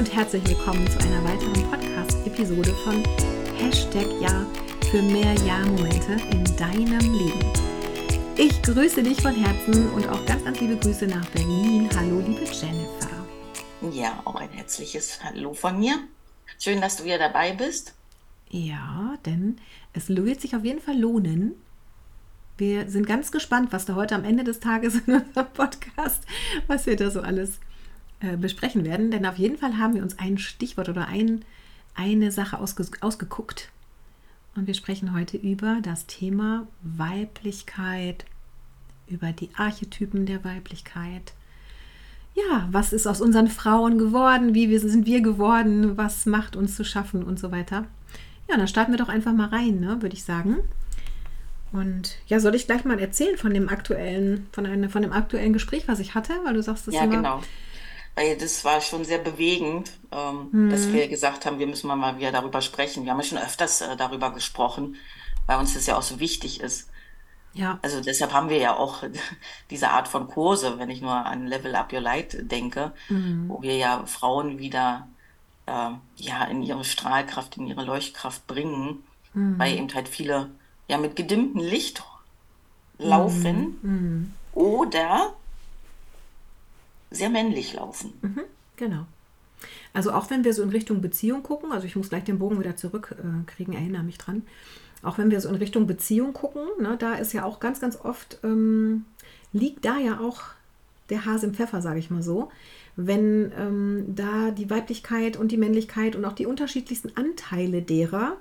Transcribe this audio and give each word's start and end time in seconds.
Und 0.00 0.14
herzlich 0.14 0.42
willkommen 0.48 0.90
zu 0.90 0.98
einer 1.00 1.22
weiteren 1.24 1.70
Podcast-Episode 1.70 2.72
von 2.84 3.04
Hashtag 3.58 4.06
Ja 4.18 4.46
für 4.90 5.02
mehr 5.02 5.34
Ja-Momente 5.44 6.12
in 6.30 6.42
deinem 6.56 7.12
Leben. 7.12 7.52
Ich 8.38 8.62
grüße 8.62 9.02
dich 9.02 9.20
von 9.20 9.34
Herzen 9.34 9.90
und 9.90 10.08
auch 10.08 10.24
ganz, 10.24 10.42
ganz 10.42 10.58
liebe 10.58 10.78
Grüße 10.78 11.06
nach 11.06 11.26
Berlin. 11.32 11.86
Hallo, 11.94 12.18
liebe 12.26 12.44
Jennifer. 12.44 13.10
Ja, 13.92 14.22
auch 14.24 14.36
ein 14.36 14.48
herzliches 14.48 15.22
Hallo 15.22 15.52
von 15.52 15.78
mir. 15.78 15.96
Schön, 16.58 16.80
dass 16.80 16.96
du 16.96 17.04
wieder 17.04 17.18
dabei 17.18 17.52
bist. 17.52 17.92
Ja, 18.48 19.18
denn 19.26 19.58
es 19.92 20.08
wird 20.08 20.40
sich 20.40 20.56
auf 20.56 20.64
jeden 20.64 20.80
Fall 20.80 20.98
lohnen. 20.98 21.56
Wir 22.56 22.88
sind 22.88 23.06
ganz 23.06 23.32
gespannt, 23.32 23.70
was 23.70 23.84
da 23.84 23.96
heute 23.96 24.14
am 24.14 24.24
Ende 24.24 24.44
des 24.44 24.60
Tages 24.60 24.94
in 25.06 25.16
unserem 25.16 25.52
Podcast, 25.52 26.22
was 26.68 26.86
wir 26.86 26.96
da 26.96 27.10
so 27.10 27.20
alles 27.20 27.58
äh, 28.20 28.36
besprechen 28.36 28.84
werden. 28.84 29.10
Denn 29.10 29.26
auf 29.26 29.36
jeden 29.36 29.58
Fall 29.58 29.78
haben 29.78 29.94
wir 29.94 30.02
uns 30.02 30.18
ein 30.18 30.38
Stichwort 30.38 30.88
oder 30.88 31.08
ein, 31.08 31.44
eine 31.94 32.30
Sache 32.30 32.58
ausge, 32.58 32.86
ausgeguckt. 33.00 33.70
Und 34.56 34.66
wir 34.66 34.74
sprechen 34.74 35.14
heute 35.14 35.36
über 35.36 35.78
das 35.82 36.06
Thema 36.06 36.66
Weiblichkeit, 36.82 38.24
über 39.06 39.32
die 39.32 39.50
Archetypen 39.56 40.26
der 40.26 40.44
Weiblichkeit. 40.44 41.32
Ja, 42.34 42.68
was 42.70 42.92
ist 42.92 43.06
aus 43.06 43.20
unseren 43.20 43.48
Frauen 43.48 43.98
geworden? 43.98 44.54
Wie 44.54 44.76
sind 44.78 45.06
wir 45.06 45.20
geworden? 45.20 45.96
Was 45.96 46.26
macht 46.26 46.56
uns 46.56 46.76
zu 46.76 46.84
schaffen 46.84 47.22
und 47.22 47.38
so 47.38 47.50
weiter? 47.50 47.86
Ja, 48.48 48.56
dann 48.56 48.68
starten 48.68 48.92
wir 48.92 48.98
doch 48.98 49.08
einfach 49.08 49.32
mal 49.32 49.48
rein, 49.48 49.80
ne, 49.80 50.02
würde 50.02 50.14
ich 50.14 50.24
sagen. 50.24 50.58
Und 51.72 52.18
ja, 52.26 52.40
soll 52.40 52.54
ich 52.54 52.66
gleich 52.66 52.84
mal 52.84 52.98
erzählen 52.98 53.36
von 53.36 53.54
dem 53.54 53.68
aktuellen, 53.68 54.48
von, 54.52 54.66
einem, 54.66 54.90
von 54.90 55.02
dem 55.02 55.12
aktuellen 55.12 55.52
Gespräch, 55.52 55.86
was 55.86 56.00
ich 56.00 56.14
hatte, 56.14 56.32
weil 56.44 56.54
du 56.54 56.62
sagst, 56.62 56.88
das 56.88 56.94
Ja, 56.94 57.04
immer, 57.04 57.16
genau. 57.16 57.42
Weil 58.14 58.36
das 58.36 58.64
war 58.64 58.80
schon 58.80 59.04
sehr 59.04 59.18
bewegend, 59.18 59.92
ähm, 60.12 60.70
dass 60.70 60.84
hm, 60.84 60.92
wir 60.92 61.08
gesagt 61.08 61.46
haben, 61.46 61.58
wir 61.58 61.66
müssen 61.66 61.86
mal 61.86 62.18
wieder 62.18 62.32
darüber 62.32 62.60
sprechen. 62.60 63.04
Wir 63.04 63.12
haben 63.12 63.20
ja 63.20 63.24
schon 63.24 63.38
öfters 63.38 63.80
äh, 63.80 63.96
darüber 63.96 64.32
gesprochen, 64.32 64.96
weil 65.46 65.58
uns 65.58 65.74
das 65.74 65.86
ja 65.86 65.96
auch 65.96 66.02
so 66.02 66.20
wichtig 66.20 66.60
ist. 66.60 66.88
ja, 67.54 67.78
Also 67.82 68.00
deshalb 68.00 68.32
haben 68.32 68.48
wir 68.48 68.58
ja 68.58 68.76
auch 68.76 69.04
diese 69.70 69.90
Art 69.90 70.08
von 70.08 70.28
Kurse, 70.28 70.78
wenn 70.78 70.90
ich 70.90 71.00
nur 71.00 71.14
an 71.14 71.46
Level 71.46 71.74
Up 71.74 71.92
Your 71.92 72.00
Light 72.00 72.36
denke, 72.50 72.92
hm, 73.06 73.48
wo 73.48 73.62
wir 73.62 73.76
ja 73.76 74.04
Frauen 74.06 74.58
wieder 74.58 75.08
äh, 75.66 75.90
ja 76.16 76.44
in 76.44 76.62
ihre 76.62 76.84
Strahlkraft, 76.84 77.56
in 77.56 77.66
ihre 77.66 77.84
Leuchtkraft 77.84 78.46
bringen, 78.46 79.04
weil 79.32 79.70
hm, 79.70 79.78
eben 79.78 79.94
halt 79.94 80.08
viele 80.08 80.50
ja 80.88 80.98
mit 80.98 81.16
gedimmtem 81.16 81.62
Licht 81.62 82.02
hm, 82.98 83.06
laufen 83.08 83.78
hm, 83.82 84.34
oder 84.52 85.34
sehr 87.10 87.30
männlich 87.30 87.74
laufen. 87.74 88.12
mhm, 88.22 88.42
genau. 88.76 89.06
Also 89.92 90.12
auch 90.12 90.30
wenn 90.30 90.44
wir 90.44 90.54
so 90.54 90.62
in 90.62 90.70
Richtung 90.70 91.00
Beziehung 91.00 91.42
gucken, 91.42 91.72
also 91.72 91.86
ich 91.86 91.96
muss 91.96 92.08
gleich 92.08 92.24
den 92.24 92.38
Bogen 92.38 92.58
wieder 92.58 92.76
zurückkriegen, 92.76 93.74
äh, 93.74 93.78
erinnere 93.78 94.02
mich 94.02 94.18
dran. 94.18 94.42
Auch 95.02 95.18
wenn 95.18 95.30
wir 95.30 95.40
so 95.40 95.48
in 95.48 95.54
Richtung 95.56 95.86
Beziehung 95.86 96.32
gucken, 96.32 96.62
ne, 96.78 96.96
da 96.98 97.14
ist 97.14 97.32
ja 97.32 97.44
auch 97.44 97.60
ganz, 97.60 97.80
ganz 97.80 97.96
oft, 97.96 98.38
ähm, 98.44 99.04
liegt 99.52 99.84
da 99.84 99.98
ja 99.98 100.20
auch 100.20 100.42
der 101.08 101.24
Hase 101.24 101.46
im 101.46 101.54
Pfeffer, 101.54 101.82
sage 101.82 101.98
ich 101.98 102.10
mal 102.10 102.22
so. 102.22 102.50
Wenn 102.96 103.52
ähm, 103.56 104.04
da 104.08 104.50
die 104.50 104.70
Weiblichkeit 104.70 105.36
und 105.36 105.52
die 105.52 105.56
Männlichkeit 105.56 106.16
und 106.16 106.24
auch 106.24 106.32
die 106.32 106.46
unterschiedlichsten 106.46 107.16
Anteile 107.16 107.82
derer 107.82 108.36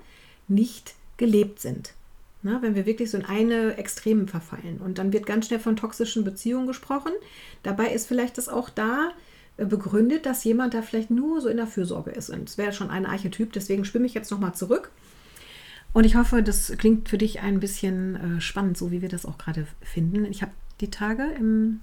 nicht 0.47 0.95
gelebt 1.17 1.59
sind. 1.59 1.93
Ne, 2.41 2.57
wenn 2.61 2.73
wir 2.73 2.85
wirklich 2.85 3.11
so 3.11 3.17
in 3.17 3.25
eine 3.25 3.75
Extremen 3.75 4.29
verfallen. 4.29 4.77
Und 4.77 4.97
dann 4.97 5.11
wird 5.11 5.25
ganz 5.25 5.47
schnell 5.47 5.59
von 5.59 5.75
toxischen 5.75 6.23
Beziehungen 6.23 6.67
gesprochen. 6.67 7.11
Dabei 7.63 7.91
ist 7.91 8.07
vielleicht 8.07 8.37
das 8.37 8.47
auch 8.47 8.69
da 8.69 9.11
äh, 9.57 9.65
begründet, 9.65 10.25
dass 10.25 10.45
jemand 10.45 10.73
da 10.73 10.81
vielleicht 10.81 11.11
nur 11.11 11.41
so 11.41 11.49
in 11.49 11.57
der 11.57 11.67
Fürsorge 11.67 12.11
ist. 12.11 12.29
Und 12.29 12.47
es 12.47 12.57
wäre 12.57 12.71
schon 12.71 12.89
ein 12.89 13.05
Archetyp. 13.05 13.51
Deswegen 13.51 13.83
schwimme 13.83 14.05
ich 14.05 14.13
jetzt 14.13 14.31
nochmal 14.31 14.55
zurück. 14.55 14.89
Und 15.91 16.05
ich 16.05 16.15
hoffe, 16.15 16.41
das 16.41 16.71
klingt 16.77 17.09
für 17.09 17.17
dich 17.17 17.41
ein 17.41 17.59
bisschen 17.59 18.15
äh, 18.37 18.41
spannend, 18.41 18.77
so 18.77 18.89
wie 18.89 19.01
wir 19.01 19.09
das 19.09 19.25
auch 19.25 19.37
gerade 19.37 19.67
finden. 19.81 20.23
Ich 20.25 20.41
habe 20.41 20.53
die 20.79 20.91
Tage 20.91 21.23
im, 21.37 21.81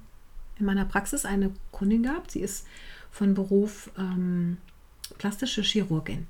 in 0.59 0.65
meiner 0.65 0.87
Praxis 0.87 1.27
eine 1.27 1.51
Kundin 1.71 2.05
gehabt. 2.05 2.31
Sie 2.31 2.41
ist 2.41 2.67
von 3.11 3.35
Beruf 3.35 3.91
ähm, 3.99 4.57
plastische 5.19 5.63
Chirurgin. 5.63 6.27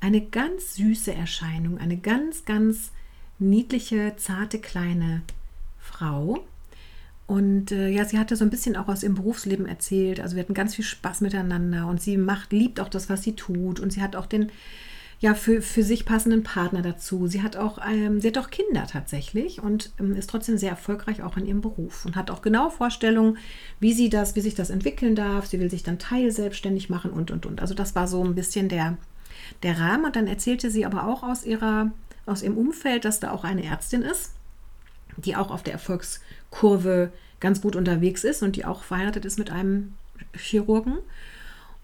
Eine 0.00 0.20
ganz 0.20 0.76
süße 0.76 1.12
Erscheinung, 1.12 1.78
eine 1.78 1.96
ganz, 1.96 2.44
ganz 2.44 2.92
niedliche, 3.38 4.14
zarte 4.16 4.58
kleine 4.58 5.22
Frau. 5.78 6.44
Und 7.26 7.72
äh, 7.72 7.88
ja, 7.88 8.04
sie 8.04 8.18
hatte 8.18 8.36
so 8.36 8.44
ein 8.44 8.50
bisschen 8.50 8.76
auch 8.76 8.88
aus 8.88 9.02
ihrem 9.02 9.16
Berufsleben 9.16 9.66
erzählt. 9.66 10.20
Also 10.20 10.36
wir 10.36 10.42
hatten 10.42 10.54
ganz 10.54 10.76
viel 10.76 10.84
Spaß 10.84 11.22
miteinander 11.22 11.86
und 11.88 12.00
sie 12.00 12.16
macht, 12.16 12.52
liebt 12.52 12.78
auch 12.78 12.88
das, 12.88 13.10
was 13.10 13.22
sie 13.22 13.34
tut. 13.34 13.80
Und 13.80 13.92
sie 13.92 14.00
hat 14.00 14.14
auch 14.14 14.26
den, 14.26 14.52
ja, 15.18 15.34
für, 15.34 15.60
für 15.60 15.82
sich 15.82 16.04
passenden 16.04 16.44
Partner 16.44 16.82
dazu. 16.82 17.26
Sie 17.26 17.42
hat 17.42 17.56
auch, 17.56 17.78
ähm, 17.84 18.20
sie 18.20 18.28
hat 18.28 18.38
auch 18.38 18.50
Kinder 18.50 18.86
tatsächlich 18.86 19.60
und 19.60 19.92
ähm, 19.98 20.14
ist 20.14 20.30
trotzdem 20.30 20.56
sehr 20.56 20.70
erfolgreich 20.70 21.22
auch 21.22 21.36
in 21.36 21.46
ihrem 21.46 21.62
Beruf 21.62 22.06
und 22.06 22.14
hat 22.14 22.30
auch 22.30 22.42
genau 22.42 22.70
Vorstellungen, 22.70 23.38
wie 23.80 23.92
sie 23.92 24.08
das, 24.08 24.36
wie 24.36 24.40
sich 24.40 24.54
das 24.54 24.70
entwickeln 24.70 25.16
darf. 25.16 25.46
Sie 25.46 25.58
will 25.58 25.70
sich 25.70 25.82
dann 25.82 25.98
teilselbstständig 25.98 26.90
machen 26.90 27.10
und 27.10 27.32
und 27.32 27.44
und. 27.44 27.60
Also 27.60 27.74
das 27.74 27.96
war 27.96 28.06
so 28.06 28.22
ein 28.22 28.36
bisschen 28.36 28.68
der, 28.68 28.98
der 29.64 29.80
Rahmen. 29.80 30.04
Und 30.04 30.14
dann 30.14 30.28
erzählte 30.28 30.70
sie 30.70 30.86
aber 30.86 31.08
auch 31.08 31.24
aus 31.24 31.44
ihrer, 31.44 31.90
aus 32.26 32.42
ihrem 32.42 32.58
Umfeld, 32.58 33.04
dass 33.04 33.20
da 33.20 33.30
auch 33.30 33.44
eine 33.44 33.64
Ärztin 33.64 34.02
ist, 34.02 34.32
die 35.16 35.36
auch 35.36 35.50
auf 35.50 35.62
der 35.62 35.72
Erfolgskurve 35.72 37.10
ganz 37.40 37.60
gut 37.60 37.76
unterwegs 37.76 38.24
ist 38.24 38.42
und 38.42 38.56
die 38.56 38.64
auch 38.64 38.82
verheiratet 38.82 39.24
ist 39.24 39.38
mit 39.38 39.50
einem 39.50 39.94
Chirurgen. 40.34 40.98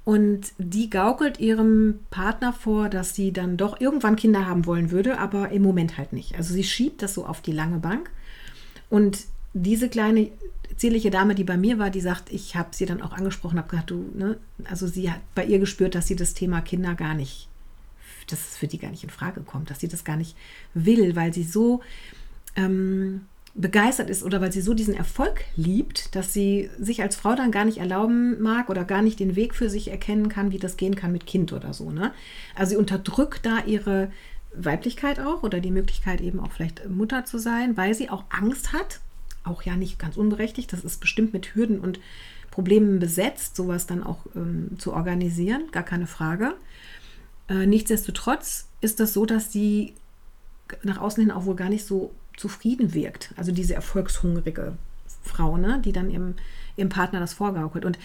Und 0.04 0.52
die 0.58 0.90
gaukelt 0.90 1.38
ihrem 1.38 2.00
Partner 2.10 2.52
vor, 2.52 2.88
dass 2.88 3.14
sie 3.14 3.32
dann 3.32 3.56
doch 3.56 3.80
irgendwann 3.80 4.16
Kinder 4.16 4.46
haben 4.46 4.66
wollen 4.66 4.90
würde, 4.90 5.18
aber 5.18 5.50
im 5.50 5.62
Moment 5.62 5.96
halt 5.96 6.12
nicht. 6.12 6.34
Also 6.36 6.54
sie 6.54 6.64
schiebt 6.64 7.02
das 7.02 7.14
so 7.14 7.24
auf 7.24 7.40
die 7.40 7.52
lange 7.52 7.78
Bank. 7.78 8.10
Und 8.90 9.20
diese 9.54 9.88
kleine 9.88 10.30
zierliche 10.76 11.10
Dame, 11.10 11.36
die 11.36 11.44
bei 11.44 11.56
mir 11.56 11.78
war, 11.78 11.90
die 11.90 12.00
sagt, 12.00 12.32
ich 12.32 12.56
habe 12.56 12.70
sie 12.72 12.86
dann 12.86 13.02
auch 13.02 13.12
angesprochen, 13.12 13.58
habe 13.58 13.68
gesagt, 13.68 13.90
du, 13.90 14.10
ne, 14.14 14.38
also 14.64 14.88
sie 14.88 15.10
hat 15.10 15.20
bei 15.34 15.44
ihr 15.44 15.60
gespürt, 15.60 15.94
dass 15.94 16.08
sie 16.08 16.16
das 16.16 16.34
Thema 16.34 16.60
Kinder 16.60 16.94
gar 16.94 17.14
nicht, 17.14 17.48
dass 18.30 18.40
es 18.40 18.56
für 18.56 18.66
die 18.66 18.78
gar 18.78 18.90
nicht 18.90 19.04
in 19.04 19.10
Frage 19.10 19.40
kommt, 19.40 19.70
dass 19.70 19.80
sie 19.80 19.88
das 19.88 20.04
gar 20.04 20.16
nicht 20.16 20.36
will, 20.74 21.16
weil 21.16 21.32
sie 21.32 21.44
so 21.44 21.80
ähm, 22.56 23.22
begeistert 23.54 24.08
ist 24.08 24.22
oder 24.22 24.40
weil 24.40 24.52
sie 24.52 24.62
so 24.62 24.72
diesen 24.72 24.94
Erfolg 24.94 25.44
liebt, 25.56 26.14
dass 26.14 26.32
sie 26.32 26.70
sich 26.78 27.02
als 27.02 27.16
Frau 27.16 27.34
dann 27.34 27.50
gar 27.50 27.64
nicht 27.64 27.78
erlauben 27.78 28.40
mag 28.40 28.70
oder 28.70 28.84
gar 28.84 29.02
nicht 29.02 29.20
den 29.20 29.36
Weg 29.36 29.54
für 29.54 29.68
sich 29.68 29.88
erkennen 29.88 30.28
kann, 30.28 30.52
wie 30.52 30.58
das 30.58 30.76
gehen 30.76 30.96
kann 30.96 31.12
mit 31.12 31.26
Kind 31.26 31.52
oder 31.52 31.74
so. 31.74 31.90
Ne? 31.90 32.12
Also 32.54 32.70
sie 32.70 32.76
unterdrückt 32.76 33.44
da 33.44 33.64
ihre 33.66 34.10
Weiblichkeit 34.54 35.20
auch 35.20 35.42
oder 35.42 35.60
die 35.60 35.70
Möglichkeit 35.70 36.20
eben 36.20 36.40
auch 36.40 36.52
vielleicht 36.52 36.88
Mutter 36.88 37.24
zu 37.24 37.38
sein, 37.38 37.76
weil 37.76 37.94
sie 37.94 38.08
auch 38.08 38.24
Angst 38.30 38.72
hat, 38.72 39.00
auch 39.44 39.62
ja 39.62 39.76
nicht 39.76 39.98
ganz 39.98 40.16
unberechtigt, 40.16 40.72
das 40.72 40.84
ist 40.84 41.00
bestimmt 41.00 41.32
mit 41.32 41.54
Hürden 41.54 41.80
und 41.80 42.00
Problemen 42.50 42.98
besetzt, 42.98 43.56
sowas 43.56 43.86
dann 43.86 44.02
auch 44.02 44.26
ähm, 44.36 44.78
zu 44.78 44.92
organisieren, 44.92 45.62
gar 45.72 45.82
keine 45.82 46.06
Frage. 46.06 46.54
Äh, 47.52 47.66
nichtsdestotrotz 47.66 48.68
ist 48.80 48.98
das 48.98 49.12
so, 49.12 49.26
dass 49.26 49.52
sie 49.52 49.94
nach 50.82 50.98
außen 50.98 51.22
hin 51.22 51.30
auch 51.30 51.44
wohl 51.44 51.56
gar 51.56 51.68
nicht 51.68 51.84
so 51.84 52.12
zufrieden 52.36 52.94
wirkt. 52.94 53.34
Also 53.36 53.52
diese 53.52 53.74
erfolgshungrige 53.74 54.78
Frau, 55.22 55.58
ne, 55.58 55.80
die 55.84 55.92
dann 55.92 56.10
ihrem, 56.10 56.34
ihrem 56.76 56.88
Partner 56.88 57.20
das 57.20 57.34
vorgaukelt. 57.34 57.84
Und 57.84 57.98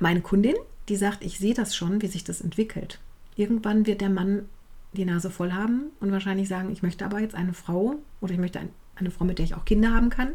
meine 0.00 0.20
Kundin, 0.20 0.56
die 0.88 0.96
sagt, 0.96 1.24
ich 1.24 1.38
sehe 1.38 1.54
das 1.54 1.76
schon, 1.76 2.02
wie 2.02 2.08
sich 2.08 2.24
das 2.24 2.40
entwickelt. 2.40 2.98
Irgendwann 3.36 3.86
wird 3.86 4.00
der 4.00 4.10
Mann 4.10 4.48
die 4.92 5.04
Nase 5.04 5.30
voll 5.30 5.52
haben 5.52 5.90
und 6.00 6.10
wahrscheinlich 6.10 6.48
sagen, 6.48 6.72
ich 6.72 6.82
möchte 6.82 7.04
aber 7.04 7.20
jetzt 7.20 7.34
eine 7.34 7.52
Frau 7.52 7.96
oder 8.20 8.32
ich 8.32 8.38
möchte 8.38 8.58
ein, 8.58 8.70
eine 8.96 9.10
Frau, 9.10 9.24
mit 9.24 9.38
der 9.38 9.44
ich 9.44 9.54
auch 9.54 9.64
Kinder 9.64 9.94
haben 9.94 10.10
kann. 10.10 10.34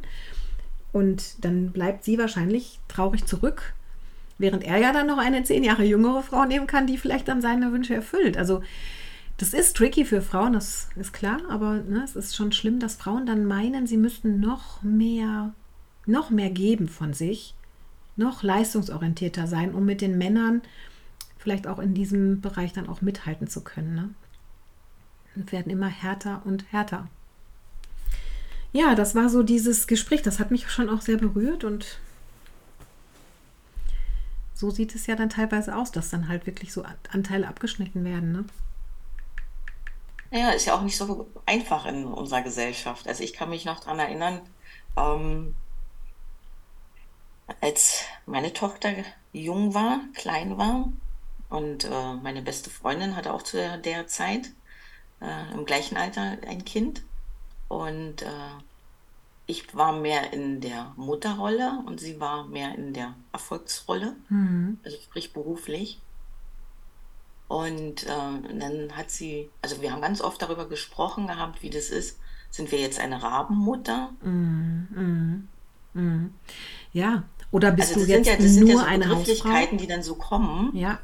Und 0.93 1.43
dann 1.43 1.71
bleibt 1.71 2.03
sie 2.03 2.17
wahrscheinlich 2.17 2.79
traurig 2.87 3.25
zurück, 3.25 3.73
während 4.41 4.63
er 4.63 4.77
ja 4.77 4.91
dann 4.91 5.07
noch 5.07 5.17
eine 5.17 5.43
zehn 5.43 5.63
Jahre 5.63 5.83
jüngere 5.83 6.23
Frau 6.23 6.45
nehmen 6.45 6.67
kann, 6.67 6.87
die 6.87 6.97
vielleicht 6.97 7.27
dann 7.27 7.41
seine 7.41 7.71
Wünsche 7.71 7.93
erfüllt. 7.93 8.37
Also 8.37 8.61
das 9.37 9.53
ist 9.53 9.75
tricky 9.75 10.05
für 10.05 10.21
Frauen, 10.21 10.53
das 10.53 10.89
ist 10.95 11.13
klar, 11.13 11.39
aber 11.49 11.75
ne, 11.75 12.03
es 12.03 12.15
ist 12.15 12.35
schon 12.35 12.51
schlimm, 12.51 12.79
dass 12.79 12.95
Frauen 12.95 13.25
dann 13.25 13.45
meinen, 13.45 13.87
sie 13.87 13.97
müssten 13.97 14.39
noch 14.39 14.83
mehr, 14.83 15.53
noch 16.05 16.29
mehr 16.29 16.49
geben 16.49 16.87
von 16.87 17.13
sich, 17.13 17.55
noch 18.15 18.43
leistungsorientierter 18.43 19.47
sein, 19.47 19.73
um 19.73 19.85
mit 19.85 20.01
den 20.01 20.17
Männern 20.17 20.61
vielleicht 21.37 21.65
auch 21.65 21.79
in 21.79 21.93
diesem 21.93 22.41
Bereich 22.41 22.73
dann 22.73 22.87
auch 22.87 23.01
mithalten 23.01 23.47
zu 23.47 23.63
können. 23.63 23.95
Ne? 23.95 24.09
Und 25.35 25.51
werden 25.51 25.71
immer 25.71 25.87
härter 25.87 26.43
und 26.45 26.71
härter. 26.71 27.07
Ja, 28.73 28.95
das 28.95 29.15
war 29.15 29.29
so 29.29 29.43
dieses 29.43 29.87
Gespräch, 29.87 30.21
das 30.21 30.39
hat 30.39 30.51
mich 30.51 30.69
schon 30.69 30.89
auch 30.89 31.01
sehr 31.01 31.17
berührt 31.17 31.63
und 31.63 31.99
so 34.61 34.69
sieht 34.69 34.93
es 34.93 35.07
ja 35.07 35.15
dann 35.15 35.29
teilweise 35.29 35.75
aus, 35.75 35.91
dass 35.91 36.11
dann 36.11 36.27
halt 36.29 36.45
wirklich 36.45 36.71
so 36.71 36.85
Anteile 37.11 37.47
abgeschnitten 37.47 38.05
werden. 38.05 38.31
Ne? 38.31 38.45
Ja, 40.31 40.51
ist 40.51 40.65
ja 40.65 40.75
auch 40.75 40.83
nicht 40.83 40.97
so 40.97 41.27
einfach 41.47 41.85
in 41.87 42.05
unserer 42.05 42.43
Gesellschaft. 42.43 43.07
Also 43.07 43.23
ich 43.23 43.33
kann 43.33 43.49
mich 43.49 43.65
noch 43.65 43.79
dran 43.79 43.97
erinnern, 43.99 44.41
ähm, 44.95 45.55
als 47.61 48.03
meine 48.25 48.53
Tochter 48.53 48.93
jung 49.33 49.73
war, 49.73 50.01
klein 50.13 50.57
war, 50.57 50.89
Und 51.49 51.85
äh, 51.85 52.13
meine 52.23 52.41
beste 52.43 52.69
Freundin 52.69 53.15
hatte 53.15 53.33
auch 53.33 53.43
zu 53.43 53.57
der, 53.57 53.77
der 53.77 54.07
Zeit 54.07 54.51
äh, 55.21 55.53
im 55.53 55.65
gleichen 55.65 55.97
Alter 55.97 56.37
ein 56.47 56.65
Kind. 56.65 57.03
Und 57.67 58.21
äh, 58.23 58.27
ich 59.51 59.75
war 59.75 59.91
mehr 59.91 60.31
in 60.33 60.61
der 60.61 60.93
Mutterrolle 60.95 61.83
und 61.85 61.99
sie 61.99 62.19
war 62.19 62.47
mehr 62.47 62.73
in 62.75 62.93
der 62.93 63.13
Erfolgsrolle, 63.33 64.15
Mhm. 64.29 64.79
also 64.83 64.97
sprich 64.97 65.33
beruflich. 65.33 65.99
Und 67.47 68.03
äh, 68.07 68.57
dann 68.59 68.95
hat 68.95 69.11
sie, 69.11 69.49
also 69.61 69.81
wir 69.81 69.91
haben 69.91 70.01
ganz 70.01 70.21
oft 70.21 70.41
darüber 70.41 70.69
gesprochen 70.69 71.27
gehabt, 71.27 71.61
wie 71.61 71.69
das 71.69 71.89
ist. 71.89 72.17
Sind 72.49 72.71
wir 72.71 72.79
jetzt 72.79 72.99
eine 72.99 73.21
Rabenmutter? 73.21 74.11
Mhm. 74.21 74.87
Mhm. 74.91 75.47
Mhm. 75.93 76.33
Ja. 76.93 77.23
Oder 77.51 77.71
bist 77.71 77.89
Also 77.89 78.01
du 78.01 78.05
sind 78.05 78.25
ja, 78.25 78.33
jetzt 78.33 78.45
das 78.45 78.53
sind 78.53 78.67
ja 78.67 78.73
nur 78.73 78.81
so 78.83 78.87
eine? 78.87 79.05
Begrifflichkeiten, 79.05 79.77
die 79.77 79.87
dann 79.87 80.03
so 80.03 80.15
kommen, 80.15 80.73
Ja, 80.75 80.99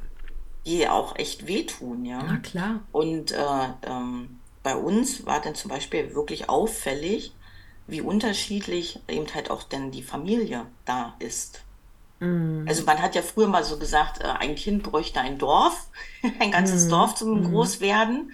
die 0.66 0.88
auch 0.88 1.16
echt 1.18 1.48
wehtun, 1.48 2.04
na 2.04 2.26
ja. 2.26 2.38
klar. 2.38 2.80
Und 2.94 3.32
äh, 3.34 3.68
ähm, 3.84 4.40
bei 4.64 4.76
uns 4.78 5.26
war 5.26 5.42
dann 5.42 5.56
zum 5.56 5.70
Beispiel 5.70 6.14
wirklich 6.16 6.48
auffällig, 6.50 7.34
wie 7.88 8.02
unterschiedlich 8.02 9.04
eben 9.10 9.34
halt 9.34 9.50
auch 9.52 9.64
denn 9.64 9.92
die 9.92 10.04
Familie 10.04 10.72
da 10.86 11.16
ist. 11.20 11.66
Also 12.66 12.84
Mhm. 12.84 12.86
man 12.86 13.02
hat 13.02 13.16
ja 13.16 13.22
früher 13.22 13.48
mal 13.48 13.64
so 13.64 13.80
gesagt, 13.80 14.22
äh, 14.22 14.26
ein 14.28 14.56
Kind 14.56 14.84
bräuchte 14.84 15.22
ein 15.22 15.38
Dorf, 15.40 15.90
ein 16.40 16.52
ganzes 16.52 16.88
Mhm. 16.88 16.88
Dorf 16.88 17.16
zum 17.16 17.42
Mhm. 17.42 17.44
Großwerden. 17.44 18.32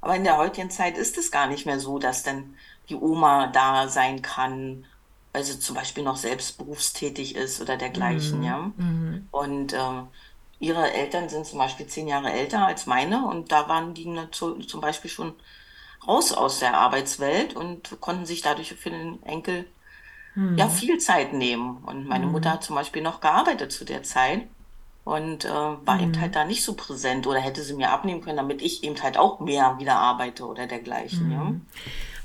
Aber 0.00 0.16
in 0.16 0.24
der 0.24 0.36
heutigen 0.38 0.70
Zeit 0.70 0.98
ist 0.98 1.18
es 1.18 1.30
gar 1.30 1.46
nicht 1.48 1.66
mehr 1.66 1.80
so, 1.80 1.98
dass 1.98 2.22
dann 2.22 2.56
die 2.88 2.96
Oma 2.96 3.48
da 3.48 3.88
sein 3.88 4.22
kann, 4.22 4.86
weil 5.32 5.44
sie 5.44 5.58
zum 5.60 5.76
Beispiel 5.76 6.04
noch 6.04 6.16
selbst 6.16 6.58
berufstätig 6.58 7.36
ist 7.36 7.60
oder 7.60 7.76
dergleichen, 7.76 8.42
Mhm. 8.42 8.44
ja. 8.44 8.72
Mhm. 8.76 9.32
Und 9.32 9.72
äh, 9.74 10.02
ihre 10.58 10.92
Eltern 10.92 11.28
sind 11.28 11.46
zum 11.46 11.58
Beispiel 11.58 11.86
zehn 11.86 12.08
Jahre 12.08 12.32
älter 12.32 12.66
als 12.66 12.86
meine 12.86 13.26
und 13.26 13.52
da 13.52 13.68
waren 13.68 13.94
die 13.94 14.06
zu, 14.32 14.56
zum 14.60 14.80
Beispiel 14.80 15.10
schon 15.10 15.40
raus 16.06 16.32
aus 16.32 16.58
der 16.60 16.74
Arbeitswelt 16.74 17.54
und 17.56 18.00
konnten 18.00 18.26
sich 18.26 18.42
dadurch 18.42 18.74
für 18.74 18.90
den 18.90 19.22
Enkel 19.24 19.66
ja 20.56 20.66
Mhm. 20.66 20.70
viel 20.70 20.98
Zeit 20.98 21.32
nehmen. 21.32 21.78
Und 21.84 22.06
meine 22.06 22.26
Mutter 22.26 22.50
Mhm. 22.50 22.54
hat 22.54 22.64
zum 22.64 22.76
Beispiel 22.76 23.02
noch 23.02 23.20
gearbeitet 23.20 23.72
zu 23.72 23.84
der 23.84 24.02
Zeit 24.02 24.42
und 25.04 25.44
äh, 25.44 25.48
war 25.50 26.00
eben 26.00 26.18
halt 26.20 26.36
da 26.36 26.44
nicht 26.44 26.62
so 26.64 26.74
präsent 26.74 27.26
oder 27.26 27.40
hätte 27.40 27.62
sie 27.62 27.74
mir 27.74 27.90
abnehmen 27.90 28.20
können, 28.22 28.36
damit 28.36 28.62
ich 28.62 28.84
eben 28.84 29.00
halt 29.02 29.18
auch 29.18 29.40
mehr 29.40 29.76
wieder 29.78 29.96
arbeite 29.96 30.46
oder 30.46 30.66
dergleichen, 30.66 31.30
ja. 31.30 31.44
Mhm. 31.44 31.62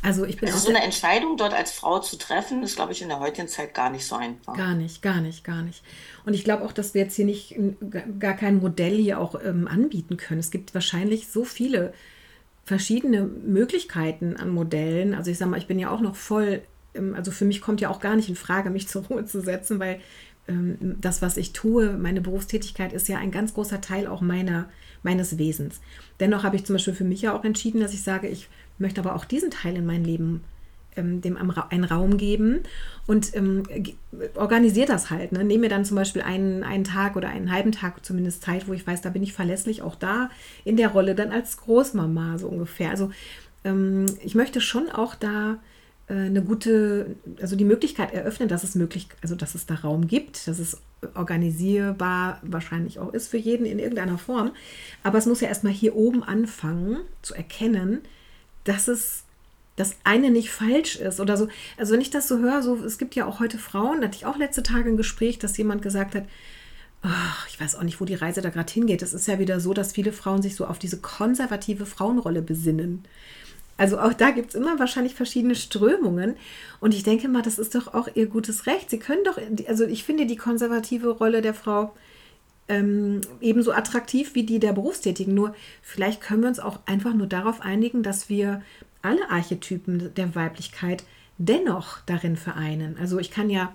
Also 0.04 0.26
ich 0.26 0.38
bin 0.40 0.48
Also 0.50 0.60
so 0.60 0.70
eine 0.70 0.84
Entscheidung 0.84 1.38
dort 1.38 1.54
als 1.54 1.72
Frau 1.72 2.00
zu 2.00 2.18
treffen, 2.18 2.62
ist, 2.64 2.76
glaube 2.76 2.92
ich, 2.92 3.02
in 3.02 3.10
der 3.10 3.20
heutigen 3.20 3.48
Zeit 3.48 3.74
gar 3.74 3.90
nicht 3.90 4.06
so 4.06 4.16
einfach. 4.16 4.56
Gar 4.56 4.76
nicht, 4.76 5.02
gar 5.02 5.22
nicht, 5.22 5.44
gar 5.44 5.64
nicht. 5.64 5.84
Und 6.26 6.34
ich 6.36 6.44
glaube 6.44 6.64
auch, 6.64 6.72
dass 6.72 6.94
wir 6.94 7.02
jetzt 7.02 7.16
hier 7.16 7.26
nicht 7.26 7.56
ga- 7.90 8.06
gar 8.20 8.36
kein 8.36 8.60
Modell 8.60 8.96
hier 8.96 9.20
auch 9.20 9.36
ähm, 9.44 9.68
anbieten 9.68 10.16
können. 10.18 10.40
Es 10.40 10.52
gibt 10.52 10.74
wahrscheinlich 10.76 11.28
so 11.30 11.44
viele 11.44 11.94
verschiedene 12.68 13.24
Möglichkeiten 13.24 14.36
an 14.36 14.50
Modellen. 14.50 15.14
Also 15.14 15.32
ich 15.32 15.38
sage 15.38 15.50
mal, 15.50 15.58
ich 15.58 15.68
bin 15.68 15.80
ja 15.80 15.90
auch 15.90 16.02
noch 16.02 16.18
voll, 16.18 16.62
ähm, 16.94 17.16
also 17.16 17.32
für 17.32 17.46
mich 17.46 17.62
kommt 17.62 17.80
ja 17.80 17.90
auch 17.90 18.02
gar 18.02 18.18
nicht 18.18 18.28
in 18.28 18.36
Frage, 18.36 18.70
mich 18.70 18.88
zur 18.90 19.06
Ruhe 19.06 19.26
zu 19.26 19.42
setzen, 19.42 19.80
weil 19.80 20.02
ähm, 20.50 20.98
das, 21.00 21.22
was 21.22 21.38
ich 21.38 21.54
tue, 21.54 21.94
meine 21.94 22.20
Berufstätigkeit 22.20 22.92
ist 22.92 23.08
ja 23.08 23.20
ein 23.20 23.32
ganz 23.32 23.54
großer 23.54 23.80
Teil 23.80 24.06
auch 24.06 24.20
meiner, 24.20 24.70
meines 25.02 25.38
Wesens. 25.38 25.80
Dennoch 26.20 26.44
habe 26.44 26.58
ich 26.58 26.66
zum 26.66 26.76
Beispiel 26.76 26.94
für 26.94 27.06
mich 27.06 27.22
ja 27.22 27.34
auch 27.34 27.46
entschieden, 27.46 27.80
dass 27.80 27.94
ich 27.94 28.04
sage, 28.04 28.28
ich 28.28 28.50
möchte 28.80 29.00
aber 29.00 29.16
auch 29.16 29.24
diesen 29.24 29.50
Teil 29.50 29.78
in 29.78 29.86
mein 29.86 30.04
Leben 30.04 30.44
ähm, 30.98 31.22
dem 31.22 31.38
einen 31.38 31.84
Raum 31.84 32.18
geben 32.18 32.62
und 33.06 33.36
ähm, 33.36 33.64
organisiere 34.36 34.88
das 34.88 35.10
halt. 35.10 35.32
Ne? 35.32 35.44
Nehme 35.44 35.62
mir 35.62 35.70
dann 35.70 35.86
zum 35.86 35.96
Beispiel 35.96 36.22
einen, 36.22 36.64
einen 36.64 36.84
Tag 36.84 37.16
oder 37.16 37.30
einen 37.30 37.52
halben 37.52 37.72
Tag 37.72 38.06
zumindest 38.06 38.44
Zeit, 38.44 38.68
wo 38.68 38.74
ich 38.74 38.86
weiß, 38.86 39.02
da 39.02 39.10
bin 39.10 39.24
ich 39.24 39.34
verlässlich 39.34 39.82
auch 39.82 39.96
da 39.96 40.30
in 40.66 40.78
der 40.78 40.90
Rolle 40.90 41.16
dann 41.16 41.32
als 41.32 41.58
Großmama 41.58 42.38
so 42.38 42.48
ungefähr. 42.48 42.90
Also 42.90 43.12
ähm, 43.64 44.06
ich 44.24 44.36
möchte 44.36 44.62
schon 44.62 44.90
auch 44.90 45.16
da 45.16 45.58
äh, 46.08 46.14
eine 46.14 46.42
gute, 46.42 47.16
also 47.42 47.56
die 47.56 47.66
Möglichkeit 47.66 48.14
eröffnen, 48.14 48.50
dass 48.50 48.64
es 48.64 48.76
möglich, 48.76 49.08
also 49.22 49.36
dass 49.36 49.56
es 49.56 49.66
da 49.66 49.76
Raum 49.76 50.08
gibt, 50.08 50.48
dass 50.48 50.60
es 50.60 50.82
organisierbar 51.14 52.40
wahrscheinlich 52.42 53.00
auch 53.00 53.14
ist 53.14 53.28
für 53.28 53.38
jeden 53.38 53.66
in 53.66 53.80
irgendeiner 53.80 54.18
Form. 54.18 54.52
Aber 55.04 55.18
es 55.18 55.26
muss 55.26 55.42
ja 55.42 55.48
erstmal 55.48 55.74
hier 55.74 55.96
oben 55.96 56.24
anfangen 56.24 56.98
zu 57.22 57.36
erkennen, 57.36 58.02
dass 58.64 58.88
es 58.88 59.24
das 59.78 59.96
eine 60.04 60.32
nicht 60.32 60.50
falsch 60.50 60.98
ist 60.98 61.22
oder 61.22 61.38
so. 61.38 61.48
Also 61.78 61.94
wenn 61.94 62.02
ich 62.02 62.10
das 62.10 62.28
so 62.28 62.40
höre, 62.40 62.62
so 62.62 62.76
es 62.84 62.98
gibt 62.98 63.16
ja 63.16 63.26
auch 63.26 63.40
heute 63.40 63.58
Frauen, 63.58 64.02
da 64.02 64.08
hatte 64.08 64.18
ich 64.18 64.26
auch 64.26 64.38
letzte 64.38 64.64
Tage 64.64 64.90
ein 64.90 64.98
Gespräch, 64.98 65.40
dass 65.40 65.58
jemand 65.58 65.82
gesagt 65.82 66.16
hat, 66.16 66.26
ach, 67.04 67.48
ich 67.48 67.62
weiß 67.62 67.76
auch 67.76 67.84
nicht, 67.84 68.02
wo 68.02 68.06
die 68.06 68.16
Reise 68.16 68.42
da 68.42 68.50
gerade 68.50 68.74
hingeht. 68.74 69.04
Es 69.04 69.14
ist 69.14 69.28
ja 69.28 69.40
wieder 69.40 69.60
so, 69.60 69.74
dass 69.74 69.94
viele 69.94 70.12
Frauen 70.12 70.42
sich 70.42 70.56
so 70.56 70.66
auf 70.66 70.80
diese 70.80 70.98
konservative 70.98 71.86
Frauenrolle 71.86 72.42
besinnen. 72.42 73.06
Also 73.78 74.00
auch 74.00 74.14
da 74.14 74.32
gibt 74.32 74.50
es 74.50 74.56
immer 74.56 74.80
wahrscheinlich 74.80 75.14
verschiedene 75.14 75.54
Strömungen. 75.54 76.36
Und 76.80 76.96
ich 76.96 77.04
denke 77.04 77.28
mal, 77.28 77.44
das 77.44 77.60
ist 77.60 77.76
doch 77.76 77.94
auch 77.94 78.10
ihr 78.16 78.26
gutes 78.26 78.66
Recht. 78.66 78.90
Sie 78.90 78.98
können 78.98 79.24
doch, 79.24 79.40
also 79.68 79.86
ich 79.86 80.04
finde 80.04 80.26
die 80.26 80.36
konservative 80.36 81.10
Rolle 81.10 81.44
der 81.44 81.54
Frau 81.54 81.94
ähm, 82.68 83.22
ebenso 83.40 83.72
attraktiv 83.72 84.34
wie 84.34 84.44
die 84.44 84.60
der 84.60 84.74
Berufstätigen. 84.74 85.36
Nur 85.36 85.56
vielleicht 85.84 86.22
können 86.22 86.42
wir 86.42 86.50
uns 86.50 86.60
auch 86.60 86.80
einfach 86.88 87.14
nur 87.14 87.28
darauf 87.28 87.62
einigen, 87.62 88.02
dass 88.02 88.30
wir 88.30 88.64
alle 89.08 89.30
Archetypen 89.30 90.14
der 90.16 90.36
Weiblichkeit 90.36 91.06
dennoch 91.38 92.00
darin 92.06 92.36
vereinen. 92.36 92.98
Also 93.00 93.20
ich 93.20 93.32
kann 93.32 93.50
ja 93.50 93.74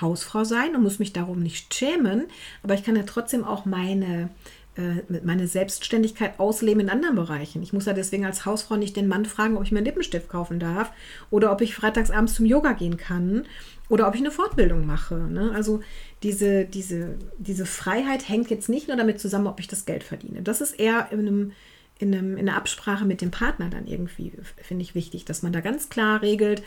Hausfrau 0.00 0.44
sein 0.44 0.74
und 0.74 0.82
muss 0.82 0.98
mich 0.98 1.12
darum 1.12 1.40
nicht 1.40 1.74
schämen, 1.74 2.24
aber 2.62 2.74
ich 2.74 2.82
kann 2.82 2.96
ja 2.96 3.02
trotzdem 3.04 3.44
auch 3.44 3.66
meine, 3.66 4.30
äh, 4.76 5.20
meine 5.22 5.46
Selbstständigkeit 5.46 6.40
ausleben 6.40 6.80
in 6.80 6.90
anderen 6.90 7.16
Bereichen. 7.16 7.62
Ich 7.62 7.74
muss 7.74 7.84
ja 7.84 7.92
deswegen 7.92 8.24
als 8.24 8.46
Hausfrau 8.46 8.76
nicht 8.76 8.96
den 8.96 9.08
Mann 9.08 9.26
fragen, 9.26 9.58
ob 9.58 9.62
ich 9.62 9.72
mir 9.72 9.78
einen 9.78 9.86
Lippenstift 9.86 10.28
kaufen 10.28 10.58
darf 10.58 10.90
oder 11.30 11.52
ob 11.52 11.60
ich 11.60 11.74
freitags 11.74 12.10
abends 12.10 12.34
zum 12.34 12.46
Yoga 12.46 12.72
gehen 12.72 12.96
kann 12.96 13.44
oder 13.90 14.08
ob 14.08 14.14
ich 14.14 14.22
eine 14.22 14.30
Fortbildung 14.30 14.86
mache. 14.86 15.16
Ne? 15.16 15.52
Also 15.54 15.80
diese, 16.22 16.64
diese, 16.64 17.16
diese 17.38 17.66
Freiheit 17.66 18.26
hängt 18.28 18.48
jetzt 18.48 18.70
nicht 18.70 18.88
nur 18.88 18.96
damit 18.96 19.20
zusammen, 19.20 19.46
ob 19.46 19.60
ich 19.60 19.68
das 19.68 19.84
Geld 19.84 20.02
verdiene. 20.02 20.42
Das 20.42 20.62
ist 20.62 20.72
eher 20.72 21.08
in 21.12 21.20
einem 21.20 21.52
in, 21.98 22.14
einem, 22.14 22.36
in 22.36 22.48
einer 22.48 22.58
Absprache 22.58 23.04
mit 23.04 23.20
dem 23.20 23.30
Partner 23.30 23.70
dann 23.70 23.86
irgendwie, 23.86 24.32
finde 24.62 24.82
ich 24.82 24.94
wichtig, 24.94 25.24
dass 25.24 25.42
man 25.42 25.52
da 25.52 25.60
ganz 25.60 25.88
klar 25.88 26.22
regelt, 26.22 26.62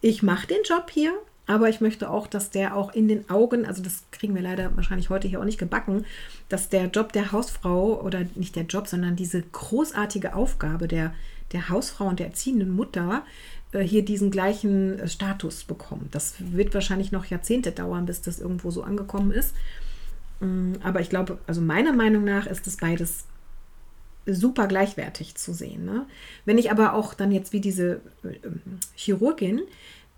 ich 0.00 0.22
mache 0.22 0.46
den 0.46 0.62
Job 0.64 0.90
hier, 0.90 1.12
aber 1.46 1.68
ich 1.68 1.80
möchte 1.80 2.10
auch, 2.10 2.26
dass 2.26 2.50
der 2.50 2.76
auch 2.76 2.92
in 2.92 3.08
den 3.08 3.28
Augen, 3.30 3.64
also 3.66 3.82
das 3.82 4.04
kriegen 4.12 4.34
wir 4.34 4.42
leider 4.42 4.76
wahrscheinlich 4.76 5.10
heute 5.10 5.26
hier 5.26 5.40
auch 5.40 5.44
nicht 5.44 5.58
gebacken, 5.58 6.04
dass 6.48 6.68
der 6.68 6.86
Job 6.86 7.12
der 7.12 7.32
Hausfrau 7.32 8.00
oder 8.00 8.26
nicht 8.34 8.54
der 8.54 8.64
Job, 8.64 8.86
sondern 8.86 9.16
diese 9.16 9.42
großartige 9.42 10.34
Aufgabe 10.34 10.86
der, 10.86 11.14
der 11.52 11.70
Hausfrau 11.70 12.06
und 12.06 12.20
der 12.20 12.26
erziehenden 12.26 12.70
Mutter 12.70 13.24
äh, 13.72 13.80
hier 13.80 14.04
diesen 14.04 14.30
gleichen 14.30 14.98
äh, 15.00 15.08
Status 15.08 15.64
bekommt. 15.64 16.14
Das 16.14 16.34
wird 16.38 16.74
wahrscheinlich 16.74 17.12
noch 17.12 17.24
Jahrzehnte 17.24 17.72
dauern, 17.72 18.06
bis 18.06 18.20
das 18.20 18.40
irgendwo 18.40 18.70
so 18.70 18.82
angekommen 18.82 19.32
ist. 19.32 19.54
Mm, 20.40 20.74
Aber 20.82 21.00
ich 21.00 21.10
glaube, 21.10 21.38
also 21.46 21.60
meiner 21.60 21.92
Meinung 21.92 22.24
nach 22.24 22.46
ist 22.46 22.66
es 22.66 22.76
beides 22.76 23.24
super 24.34 24.66
gleichwertig 24.66 25.34
zu 25.34 25.52
sehen. 25.52 25.84
Ne? 25.84 26.06
Wenn 26.44 26.58
ich 26.58 26.70
aber 26.70 26.94
auch 26.94 27.14
dann 27.14 27.32
jetzt 27.32 27.52
wie 27.52 27.60
diese 27.60 28.00
ähm, 28.24 28.80
Chirurgin 28.94 29.62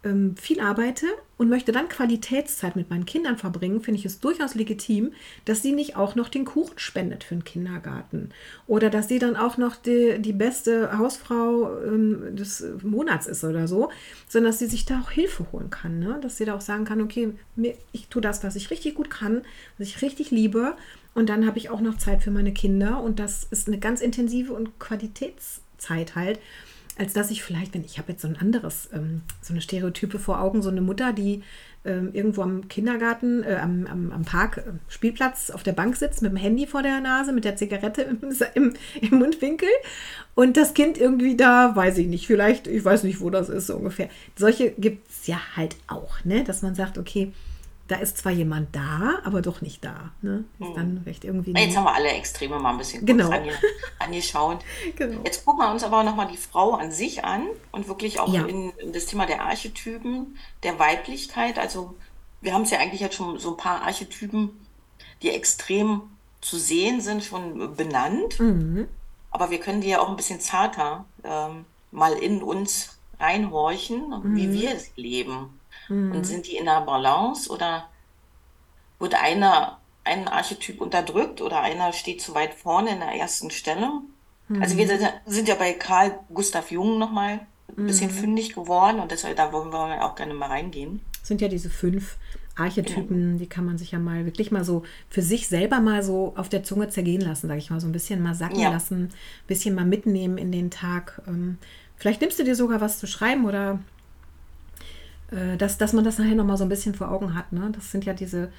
ähm, 0.02 0.34
viel 0.36 0.60
arbeite 0.60 1.06
und 1.36 1.48
möchte 1.48 1.72
dann 1.72 1.88
Qualitätszeit 1.88 2.76
mit 2.76 2.90
meinen 2.90 3.04
Kindern 3.04 3.36
verbringen, 3.36 3.80
finde 3.80 3.98
ich 3.98 4.06
es 4.06 4.20
durchaus 4.20 4.54
legitim, 4.54 5.12
dass 5.44 5.62
sie 5.62 5.72
nicht 5.72 5.96
auch 5.96 6.14
noch 6.14 6.28
den 6.28 6.44
Kuchen 6.44 6.78
spendet 6.78 7.24
für 7.24 7.34
den 7.34 7.44
Kindergarten. 7.44 8.30
Oder 8.66 8.90
dass 8.90 9.08
sie 9.08 9.18
dann 9.18 9.36
auch 9.36 9.56
noch 9.56 9.76
die, 9.76 10.18
die 10.18 10.32
beste 10.32 10.96
Hausfrau 10.96 11.78
ähm, 11.82 12.34
des 12.36 12.64
Monats 12.82 13.26
ist 13.26 13.44
oder 13.44 13.68
so, 13.68 13.90
sondern 14.28 14.52
dass 14.52 14.58
sie 14.58 14.66
sich 14.66 14.86
da 14.86 15.00
auch 15.00 15.10
Hilfe 15.10 15.46
holen 15.52 15.70
kann, 15.70 15.98
ne? 15.98 16.18
dass 16.22 16.38
sie 16.38 16.44
da 16.44 16.54
auch 16.54 16.60
sagen 16.60 16.84
kann, 16.84 17.02
okay, 17.02 17.32
mir, 17.56 17.74
ich 17.92 18.08
tue 18.08 18.22
das, 18.22 18.42
was 18.42 18.56
ich 18.56 18.70
richtig 18.70 18.94
gut 18.94 19.10
kann, 19.10 19.42
was 19.78 19.88
ich 19.88 20.02
richtig 20.02 20.30
liebe. 20.30 20.76
Und 21.14 21.28
dann 21.28 21.46
habe 21.46 21.58
ich 21.58 21.70
auch 21.70 21.80
noch 21.80 21.98
Zeit 21.98 22.22
für 22.22 22.30
meine 22.30 22.52
Kinder. 22.52 23.02
Und 23.02 23.18
das 23.18 23.44
ist 23.50 23.66
eine 23.66 23.78
ganz 23.78 24.00
intensive 24.00 24.52
und 24.52 24.78
Qualitätszeit 24.78 26.14
halt, 26.14 26.38
als 27.00 27.14
dass 27.14 27.30
ich 27.30 27.42
vielleicht, 27.42 27.72
wenn 27.72 27.82
ich 27.82 27.96
habe 27.96 28.12
jetzt 28.12 28.20
so 28.20 28.28
ein 28.28 28.36
anderes, 28.36 28.90
ähm, 28.92 29.22
so 29.40 29.54
eine 29.54 29.62
Stereotype 29.62 30.18
vor 30.18 30.38
Augen, 30.38 30.60
so 30.60 30.68
eine 30.68 30.82
Mutter, 30.82 31.14
die 31.14 31.42
ähm, 31.82 32.10
irgendwo 32.12 32.42
am 32.42 32.68
Kindergarten, 32.68 33.42
äh, 33.42 33.54
am, 33.54 33.86
am, 33.86 34.12
am 34.12 34.22
Park, 34.26 34.58
äh, 34.58 34.72
Spielplatz 34.86 35.48
auf 35.48 35.62
der 35.62 35.72
Bank 35.72 35.96
sitzt 35.96 36.20
mit 36.20 36.30
dem 36.30 36.36
Handy 36.36 36.66
vor 36.66 36.82
der 36.82 37.00
Nase, 37.00 37.32
mit 37.32 37.46
der 37.46 37.56
Zigarette 37.56 38.02
im, 38.02 38.18
im, 38.54 38.74
im 39.00 39.18
Mundwinkel 39.18 39.70
und 40.34 40.58
das 40.58 40.74
Kind 40.74 40.98
irgendwie 40.98 41.38
da, 41.38 41.74
weiß 41.74 41.96
ich 41.96 42.06
nicht, 42.06 42.26
vielleicht, 42.26 42.66
ich 42.66 42.84
weiß 42.84 43.04
nicht, 43.04 43.22
wo 43.22 43.30
das 43.30 43.48
ist 43.48 43.68
so 43.68 43.76
ungefähr. 43.76 44.10
Solche 44.36 44.72
gibt 44.72 45.08
es 45.08 45.26
ja 45.26 45.40
halt 45.56 45.76
auch, 45.86 46.22
ne? 46.24 46.44
dass 46.44 46.60
man 46.60 46.74
sagt, 46.74 46.98
okay, 46.98 47.32
da 47.90 47.96
ist 47.96 48.18
zwar 48.18 48.32
jemand 48.32 48.74
da, 48.76 49.18
aber 49.24 49.42
doch 49.42 49.60
nicht 49.62 49.84
da. 49.84 50.10
Ne? 50.22 50.44
Ist 50.58 50.76
dann 50.76 51.02
recht 51.06 51.24
irgendwie. 51.24 51.52
Jetzt 51.52 51.76
haben 51.76 51.84
wir 51.84 51.94
alle 51.94 52.08
Extreme 52.10 52.58
mal 52.58 52.70
ein 52.72 52.78
bisschen 52.78 53.04
Genau. 53.06 53.30
ange 53.30 53.52
angeschaut. 53.98 54.60
Genau. 54.96 55.20
Jetzt 55.24 55.44
gucken 55.44 55.60
wir 55.64 55.70
uns 55.70 55.82
aber 55.82 56.02
nochmal 56.02 56.28
die 56.28 56.36
Frau 56.36 56.74
an 56.74 56.92
sich 56.92 57.24
an 57.24 57.46
und 57.72 57.88
wirklich 57.88 58.20
auch 58.20 58.32
Ja. 58.32 58.44
in, 58.46 58.70
in 58.78 58.92
das 58.92 59.06
Thema 59.06 59.26
der 59.26 59.42
Archetypen, 59.42 60.36
der 60.62 60.78
Weiblichkeit. 60.78 61.58
Also 61.58 61.94
wir 62.40 62.54
haben 62.54 62.62
es 62.62 62.70
ja 62.70 62.78
eigentlich 62.78 63.00
jetzt 63.00 63.16
schon 63.16 63.38
so 63.38 63.50
ein 63.50 63.56
paar 63.56 63.82
Archetypen, 63.82 64.50
die 65.22 65.30
extrem 65.30 66.02
zu 66.40 66.56
sehen 66.58 67.00
sind, 67.00 67.22
schon 67.24 67.76
benannt. 67.76 68.38
Mhm. 68.40 68.88
Aber 69.30 69.50
wir 69.50 69.58
können 69.60 69.80
die 69.80 69.88
ja 69.88 70.00
auch 70.00 70.08
ein 70.08 70.16
bisschen 70.16 70.40
zarter 70.40 71.04
ähm, 71.24 71.64
mal 71.92 72.12
in 72.14 72.42
uns 72.42 72.96
reinhorchen, 73.18 74.12
wie 74.34 74.46
Mhm. 74.46 74.52
wir 74.54 74.74
es 74.74 74.90
leben. 75.90 76.12
Und 76.12 76.18
Mhm. 76.20 76.24
sind 76.24 76.46
die 76.46 76.56
in 76.56 76.64
der 76.64 76.80
Balance 76.82 77.50
oder 77.50 77.88
wird 78.98 79.14
einer, 79.14 79.80
ein 80.04 80.28
Archetyp 80.28 80.80
unterdrückt 80.80 81.40
oder 81.40 81.60
einer 81.60 81.92
steht 81.92 82.20
zu 82.22 82.34
weit 82.34 82.54
vorne 82.54 82.90
in 82.90 83.00
der 83.00 83.12
ersten 83.14 83.50
Stelle? 83.50 83.90
Also 84.60 84.76
wir 84.76 84.86
Mhm. 84.86 84.98
sind 85.26 85.48
ja 85.48 85.54
bei 85.54 85.72
Carl 85.74 86.18
Gustav 86.32 86.70
Jung 86.70 86.98
nochmal 86.98 87.40
ein 87.78 87.86
bisschen 87.86 88.10
Mhm. 88.10 88.14
fündig 88.14 88.52
geworden 88.54 88.98
und 89.00 89.10
deshalb, 89.12 89.36
da 89.36 89.52
wollen 89.52 89.70
wir 89.72 90.04
auch 90.04 90.16
gerne 90.16 90.34
mal 90.34 90.48
reingehen. 90.48 91.00
Das 91.20 91.28
sind 91.28 91.40
ja 91.40 91.48
diese 91.48 91.70
fünf 91.70 92.16
Genau. 92.56 92.66
Archetypen, 92.68 93.38
die 93.38 93.46
kann 93.48 93.64
man 93.64 93.78
sich 93.78 93.92
ja 93.92 93.98
mal 93.98 94.26
wirklich 94.26 94.50
mal 94.50 94.64
so 94.64 94.82
für 95.08 95.22
sich 95.22 95.48
selber 95.48 95.80
mal 95.80 96.02
so 96.02 96.34
auf 96.36 96.48
der 96.50 96.62
Zunge 96.62 96.88
zergehen 96.88 97.20
lassen, 97.22 97.46
sage 97.46 97.58
ich 97.58 97.70
mal, 97.70 97.80
so 97.80 97.86
ein 97.86 97.92
bisschen 97.92 98.20
mal 98.22 98.34
sacken 98.34 98.58
Ja. 98.58 98.70
lassen, 98.70 99.04
ein 99.04 99.46
bisschen 99.46 99.74
mal 99.74 99.84
mitnehmen 99.86 100.36
in 100.36 100.50
den 100.52 100.70
Tag. 100.70 101.22
Ähm, 101.26 101.58
vielleicht 101.96 102.20
nimmst 102.20 102.38
du 102.38 102.44
dir 102.44 102.56
sogar 102.56 102.80
was 102.82 102.98
zu 102.98 103.06
schreiben 103.06 103.46
oder 103.46 103.78
äh, 105.30 105.56
dass, 105.56 105.78
dass 105.78 105.92
man 105.92 106.04
das 106.04 106.18
nachher 106.18 106.34
nochmal 106.34 106.56
so 106.56 106.64
ein 106.64 106.68
bisschen 106.68 106.94
vor 106.94 107.10
Augen 107.10 107.34
hat. 107.34 107.52
Ne? 107.52 107.70
Das 107.72 107.90
sind 107.90 108.04
ja 108.04 108.12
diese, 108.12 108.50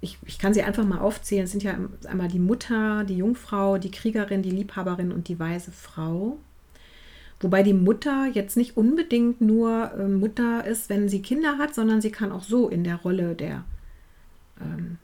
ich, 0.00 0.18
ich 0.24 0.38
kann 0.38 0.54
sie 0.54 0.62
einfach 0.62 0.84
mal 0.84 1.00
aufzählen, 1.00 1.44
es 1.44 1.50
sind 1.50 1.62
ja 1.62 1.76
einmal 2.08 2.28
die 2.28 2.38
Mutter, 2.38 3.04
die 3.04 3.16
Jungfrau, 3.16 3.78
die 3.78 3.90
Kriegerin, 3.90 4.42
die 4.42 4.50
Liebhaberin 4.50 5.12
und 5.12 5.28
die 5.28 5.38
weise 5.38 5.72
Frau. 5.72 6.38
Wobei 7.40 7.62
die 7.62 7.74
Mutter 7.74 8.26
jetzt 8.32 8.56
nicht 8.56 8.76
unbedingt 8.76 9.40
nur 9.40 9.92
äh, 9.98 10.06
Mutter 10.06 10.64
ist, 10.66 10.88
wenn 10.90 11.08
sie 11.08 11.22
Kinder 11.22 11.58
hat, 11.58 11.74
sondern 11.74 12.00
sie 12.02 12.10
kann 12.10 12.32
auch 12.32 12.44
so 12.44 12.68
in 12.68 12.84
der 12.84 12.96
Rolle 12.96 13.34
der, 13.34 13.64
ähm, 14.60 14.98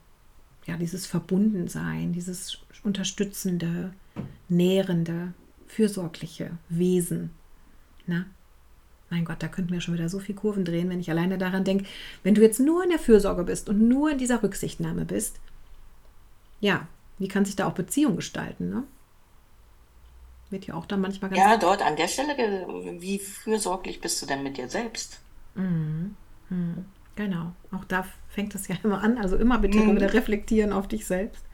ja, 0.66 0.76
dieses 0.76 1.06
Verbundensein, 1.06 2.12
dieses 2.12 2.58
unterstützende, 2.84 3.92
nährende, 4.48 5.32
fürsorgliche 5.66 6.50
Wesen. 6.68 7.30
Ne? 8.06 8.26
Mein 9.10 9.24
Gott, 9.24 9.42
da 9.42 9.48
könnten 9.48 9.72
wir 9.72 9.80
schon 9.80 9.94
wieder 9.94 10.08
so 10.08 10.18
viel 10.20 10.34
Kurven 10.34 10.64
drehen, 10.64 10.88
wenn 10.90 11.00
ich 11.00 11.10
alleine 11.10 11.38
daran 11.38 11.64
denke, 11.64 11.86
wenn 12.22 12.34
du 12.34 12.42
jetzt 12.42 12.60
nur 12.60 12.82
in 12.84 12.90
der 12.90 12.98
Fürsorge 12.98 13.44
bist 13.44 13.68
und 13.68 13.88
nur 13.88 14.10
in 14.10 14.18
dieser 14.18 14.42
Rücksichtnahme 14.42 15.04
bist, 15.04 15.40
ja, 16.60 16.86
wie 17.18 17.28
kann 17.28 17.44
sich 17.46 17.56
da 17.56 17.66
auch 17.66 17.72
Beziehung 17.74 18.16
gestalten, 18.16 18.68
ne? 18.68 18.84
Wird 20.50 20.66
ja 20.66 20.74
auch 20.74 20.86
dann 20.86 21.00
manchmal 21.00 21.30
ganz 21.30 21.44
Ja, 21.44 21.56
dort 21.56 21.82
an 21.82 21.94
der 21.96 22.08
Stelle, 22.08 22.36
wie 23.00 23.18
fürsorglich 23.20 24.00
bist 24.00 24.20
du 24.20 24.26
denn 24.26 24.42
mit 24.42 24.56
dir 24.56 24.68
selbst? 24.68 25.20
Mhm. 25.54 26.16
Mhm. 26.50 26.84
Genau. 27.16 27.52
Auch 27.72 27.84
da 27.84 28.06
fängt 28.28 28.54
es 28.54 28.68
ja 28.68 28.76
immer 28.82 29.02
an. 29.02 29.18
Also 29.18 29.36
immer 29.36 29.58
bitte 29.58 29.78
Mhm. 29.78 29.96
wieder 29.96 30.12
reflektieren 30.12 30.72
auf 30.72 30.88
dich 30.88 31.06
selbst. 31.06 31.44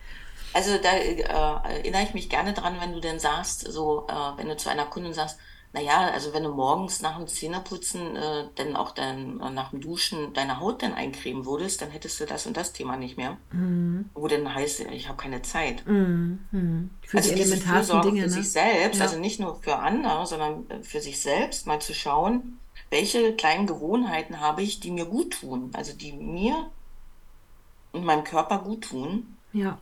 Also 0.52 0.76
da 0.78 0.92
äh, 0.92 1.22
erinnere 1.22 2.02
ich 2.02 2.14
mich 2.14 2.28
gerne 2.28 2.52
dran, 2.52 2.78
wenn 2.80 2.92
du 2.92 3.00
denn 3.00 3.18
sagst, 3.18 3.60
so, 3.60 4.06
äh, 4.08 4.12
wenn 4.36 4.48
du 4.48 4.56
zu 4.56 4.68
einer 4.70 4.86
Kundin 4.86 5.14
sagst, 5.14 5.38
naja, 5.74 6.10
also 6.12 6.34
wenn 6.34 6.42
du 6.42 6.50
morgens 6.50 7.00
nach 7.00 7.16
dem 7.16 7.26
Zähneputzen 7.26 8.14
äh, 8.14 8.44
dann 8.56 8.76
auch 8.76 8.90
dann 8.90 9.40
äh, 9.40 9.50
nach 9.50 9.70
dem 9.70 9.80
Duschen 9.80 10.34
deine 10.34 10.60
Haut 10.60 10.82
dann 10.82 10.92
eincremen 10.92 11.46
würdest, 11.46 11.80
dann 11.80 11.90
hättest 11.90 12.20
du 12.20 12.26
das 12.26 12.46
und 12.46 12.56
das 12.58 12.72
Thema 12.74 12.96
nicht 12.96 13.16
mehr. 13.16 13.38
Mhm. 13.52 14.10
Wo 14.12 14.28
dann 14.28 14.54
heißt, 14.54 14.80
ich 14.80 15.08
habe 15.08 15.16
keine 15.16 15.40
Zeit. 15.42 15.86
Mhm. 15.86 16.40
Mhm. 16.50 16.90
Für 17.00 17.16
die 17.16 17.16
Also 17.16 17.34
diese 17.34 17.54
elementarsten 17.54 18.02
Dinge, 18.02 18.22
für 18.22 18.28
ne? 18.28 18.32
sich 18.34 18.52
selbst, 18.52 18.98
Ja. 18.98 19.04
also 19.06 19.18
nicht 19.18 19.40
nur 19.40 19.56
für 19.62 19.76
andere, 19.76 20.26
sondern 20.26 20.68
äh, 20.70 20.82
für 20.82 21.00
sich 21.00 21.20
selbst, 21.22 21.66
mal 21.66 21.80
zu 21.80 21.94
schauen, 21.94 22.58
welche 22.90 23.34
kleinen 23.34 23.66
Gewohnheiten 23.66 24.40
habe 24.40 24.62
ich, 24.62 24.80
die 24.80 24.90
mir 24.90 25.06
gut 25.06 25.40
tun, 25.40 25.70
also 25.72 25.94
die 25.96 26.12
mir 26.12 26.70
und 27.92 28.04
meinem 28.04 28.24
Körper 28.24 28.58
gut 28.58 28.84
tun. 28.84 29.36
Ja. 29.54 29.78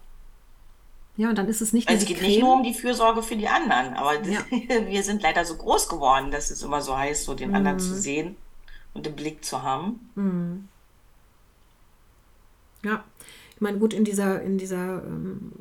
Ja, 1.20 1.28
und 1.28 1.36
dann 1.36 1.48
ist 1.48 1.60
es 1.60 1.74
nicht 1.74 1.86
Also 1.86 2.00
es 2.02 2.08
geht 2.08 2.22
nicht 2.22 2.40
nur 2.40 2.54
um 2.54 2.62
Creme. 2.62 2.72
die 2.72 2.78
Fürsorge 2.78 3.22
für 3.22 3.36
die 3.36 3.46
anderen, 3.46 3.92
aber 3.94 4.16
das, 4.18 4.28
Ja. 4.28 4.40
wir 4.88 5.02
sind 5.02 5.22
leider 5.22 5.44
so 5.44 5.54
groß 5.56 5.88
geworden, 5.88 6.30
dass 6.30 6.50
es 6.50 6.62
immer 6.62 6.80
so 6.80 6.96
heißt, 6.96 7.24
so 7.24 7.34
den 7.34 7.54
anderen 7.54 7.78
zu 7.78 7.90
Mhm. 7.92 7.98
sehen 7.98 8.36
und 8.94 9.06
im 9.06 9.14
Blick 9.14 9.44
zu 9.44 9.62
haben. 9.62 10.10
Mhm. 10.14 10.68
Ja. 12.82 13.04
Ich 13.54 13.60
meine, 13.60 13.76
gut, 13.78 13.92
in 13.92 14.04
dieser, 14.04 14.40
in 14.40 14.56
dieser 14.56 15.02
ähm, 15.04 15.52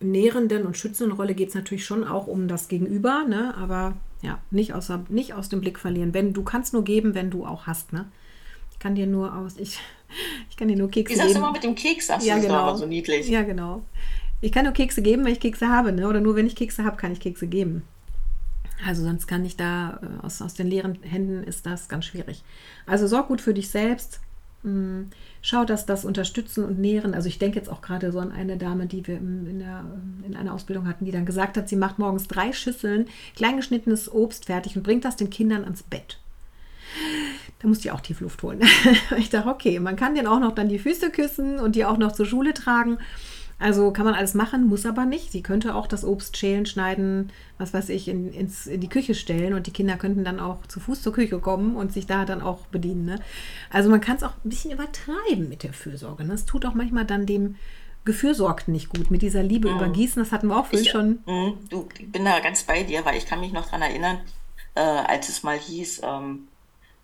nährenden 0.00 0.66
und 0.66 0.76
schützenden 0.76 1.16
Rolle 1.16 1.34
geht 1.34 1.48
es 1.48 1.54
natürlich 1.54 1.86
schon 1.86 2.04
auch 2.06 2.26
um 2.26 2.46
das 2.46 2.68
Gegenüber, 2.68 3.24
ne? 3.26 3.54
Aber 3.56 3.94
ja, 4.20 4.38
nicht, 4.50 4.74
außer, 4.74 5.04
nicht 5.08 5.32
aus 5.32 5.48
dem 5.48 5.62
Blick 5.62 5.78
verlieren. 5.78 6.12
Wenn, 6.12 6.34
du 6.34 6.42
kannst 6.44 6.74
nur 6.74 6.84
geben, 6.84 7.14
wenn 7.14 7.30
du 7.30 7.46
auch 7.46 7.66
hast, 7.66 7.94
ne? 7.94 8.10
Ich 8.72 8.78
kann 8.78 8.94
dir 8.94 9.06
nur 9.06 9.34
aus, 9.34 9.56
ich, 9.56 9.78
ich 10.50 10.56
kann 10.58 10.68
dir 10.68 10.76
nur 10.76 10.88
Wie 10.88 10.92
Kekse 11.04 11.16
sagst 11.16 11.34
du 11.34 11.38
immer 11.38 11.52
mit 11.52 11.64
dem 11.64 11.74
Keks, 11.74 12.08
sagst 12.08 12.26
Ja, 12.26 12.36
das 12.36 12.44
immer 12.44 12.58
genau. 12.64 12.76
so 12.76 12.84
niedlich. 12.84 13.26
Ja, 13.30 13.40
genau. 13.42 13.82
Ich 14.44 14.52
kann 14.52 14.64
nur 14.64 14.74
Kekse 14.74 15.00
geben, 15.00 15.24
wenn 15.24 15.32
ich 15.32 15.40
Kekse 15.40 15.68
habe, 15.68 15.90
ne? 15.90 16.06
Oder 16.06 16.20
nur 16.20 16.36
wenn 16.36 16.46
ich 16.46 16.54
Kekse 16.54 16.84
habe, 16.84 16.96
kann 16.96 17.12
ich 17.12 17.20
Kekse 17.20 17.46
geben. 17.46 17.82
Also 18.86 19.02
sonst 19.02 19.26
kann 19.26 19.44
ich 19.44 19.56
da, 19.56 20.00
äh, 20.02 20.26
aus, 20.26 20.42
aus 20.42 20.52
den 20.52 20.68
leeren 20.68 20.98
Händen 21.02 21.42
ist 21.44 21.64
das 21.64 21.88
ganz 21.88 22.04
schwierig. 22.04 22.42
Also 22.84 23.06
sorg 23.06 23.28
gut 23.28 23.40
für 23.40 23.54
dich 23.54 23.70
selbst. 23.70 24.20
Mm, 24.62 25.04
Schau, 25.40 25.66
dass 25.66 25.84
das 25.84 26.06
Unterstützen 26.06 26.64
und 26.64 26.78
Nähren, 26.78 27.12
also 27.14 27.28
ich 27.28 27.38
denke 27.38 27.58
jetzt 27.58 27.68
auch 27.68 27.82
gerade 27.82 28.12
so 28.12 28.18
an 28.18 28.32
eine 28.32 28.56
Dame, 28.56 28.86
die 28.86 29.06
wir 29.06 29.18
in, 29.18 29.58
der, 29.58 29.84
in 30.26 30.36
einer 30.36 30.54
Ausbildung 30.54 30.88
hatten, 30.88 31.04
die 31.04 31.10
dann 31.10 31.26
gesagt 31.26 31.58
hat, 31.58 31.68
sie 31.68 31.76
macht 31.76 31.98
morgens 31.98 32.28
drei 32.28 32.52
Schüsseln 32.54 33.08
kleingeschnittenes 33.36 34.10
Obst 34.10 34.46
fertig 34.46 34.74
und 34.74 34.82
bringt 34.82 35.04
das 35.04 35.16
den 35.16 35.28
Kindern 35.28 35.64
ans 35.64 35.82
Bett. 35.82 36.18
Da 37.60 37.68
musste 37.68 37.88
ich 37.88 37.92
auch 37.92 38.00
tief 38.00 38.20
Luft 38.20 38.42
holen. 38.42 38.62
ich 39.18 39.28
dachte, 39.28 39.50
okay, 39.50 39.80
man 39.80 39.96
kann 39.96 40.14
den 40.14 40.26
auch 40.26 40.40
noch 40.40 40.54
dann 40.54 40.70
die 40.70 40.78
Füße 40.78 41.10
küssen 41.10 41.58
und 41.58 41.76
die 41.76 41.84
auch 41.84 41.98
noch 41.98 42.12
zur 42.12 42.24
Schule 42.24 42.54
tragen. 42.54 42.96
Also 43.64 43.92
kann 43.92 44.04
man 44.04 44.12
alles 44.12 44.34
machen, 44.34 44.66
muss 44.66 44.84
aber 44.84 45.06
nicht. 45.06 45.32
Sie 45.32 45.42
könnte 45.42 45.74
auch 45.74 45.86
das 45.86 46.04
Obst 46.04 46.36
schälen, 46.36 46.66
schneiden, 46.66 47.32
was 47.56 47.72
weiß 47.72 47.88
ich, 47.88 48.08
in, 48.08 48.30
ins, 48.30 48.66
in 48.66 48.82
die 48.82 48.90
Küche 48.90 49.14
stellen 49.14 49.54
und 49.54 49.66
die 49.66 49.70
Kinder 49.70 49.96
könnten 49.96 50.22
dann 50.22 50.38
auch 50.38 50.66
zu 50.66 50.80
Fuß 50.80 51.00
zur 51.00 51.14
Küche 51.14 51.38
kommen 51.38 51.74
und 51.74 51.90
sich 51.90 52.06
da 52.06 52.26
dann 52.26 52.42
auch 52.42 52.66
bedienen. 52.66 53.06
Ne? 53.06 53.20
Also 53.70 53.88
man 53.88 54.02
kann 54.02 54.16
es 54.16 54.22
auch 54.22 54.34
ein 54.44 54.50
bisschen 54.50 54.70
übertreiben 54.70 55.48
mit 55.48 55.62
der 55.62 55.72
Fürsorge. 55.72 56.24
Ne? 56.24 56.32
Das 56.32 56.44
tut 56.44 56.66
auch 56.66 56.74
manchmal 56.74 57.06
dann 57.06 57.24
dem 57.24 57.56
Gefürsorgten 58.04 58.70
nicht 58.74 58.90
gut. 58.90 59.10
Mit 59.10 59.22
dieser 59.22 59.42
Liebe 59.42 59.70
übergießen, 59.70 60.22
das 60.22 60.30
hatten 60.30 60.48
wir 60.48 60.58
auch 60.58 60.66
vorhin 60.66 60.86
schon. 60.86 61.10
mm, 61.24 61.68
du, 61.70 61.88
ich 61.98 62.12
bin 62.12 62.26
da 62.26 62.40
ganz 62.40 62.64
bei 62.64 62.82
dir, 62.82 63.02
weil 63.06 63.16
ich 63.16 63.24
kann 63.24 63.40
mich 63.40 63.54
noch 63.54 63.64
daran 63.64 63.80
erinnern, 63.80 64.18
äh, 64.74 64.80
als 64.80 65.30
es 65.30 65.42
mal 65.42 65.56
hieß, 65.56 66.02
ähm, 66.04 66.48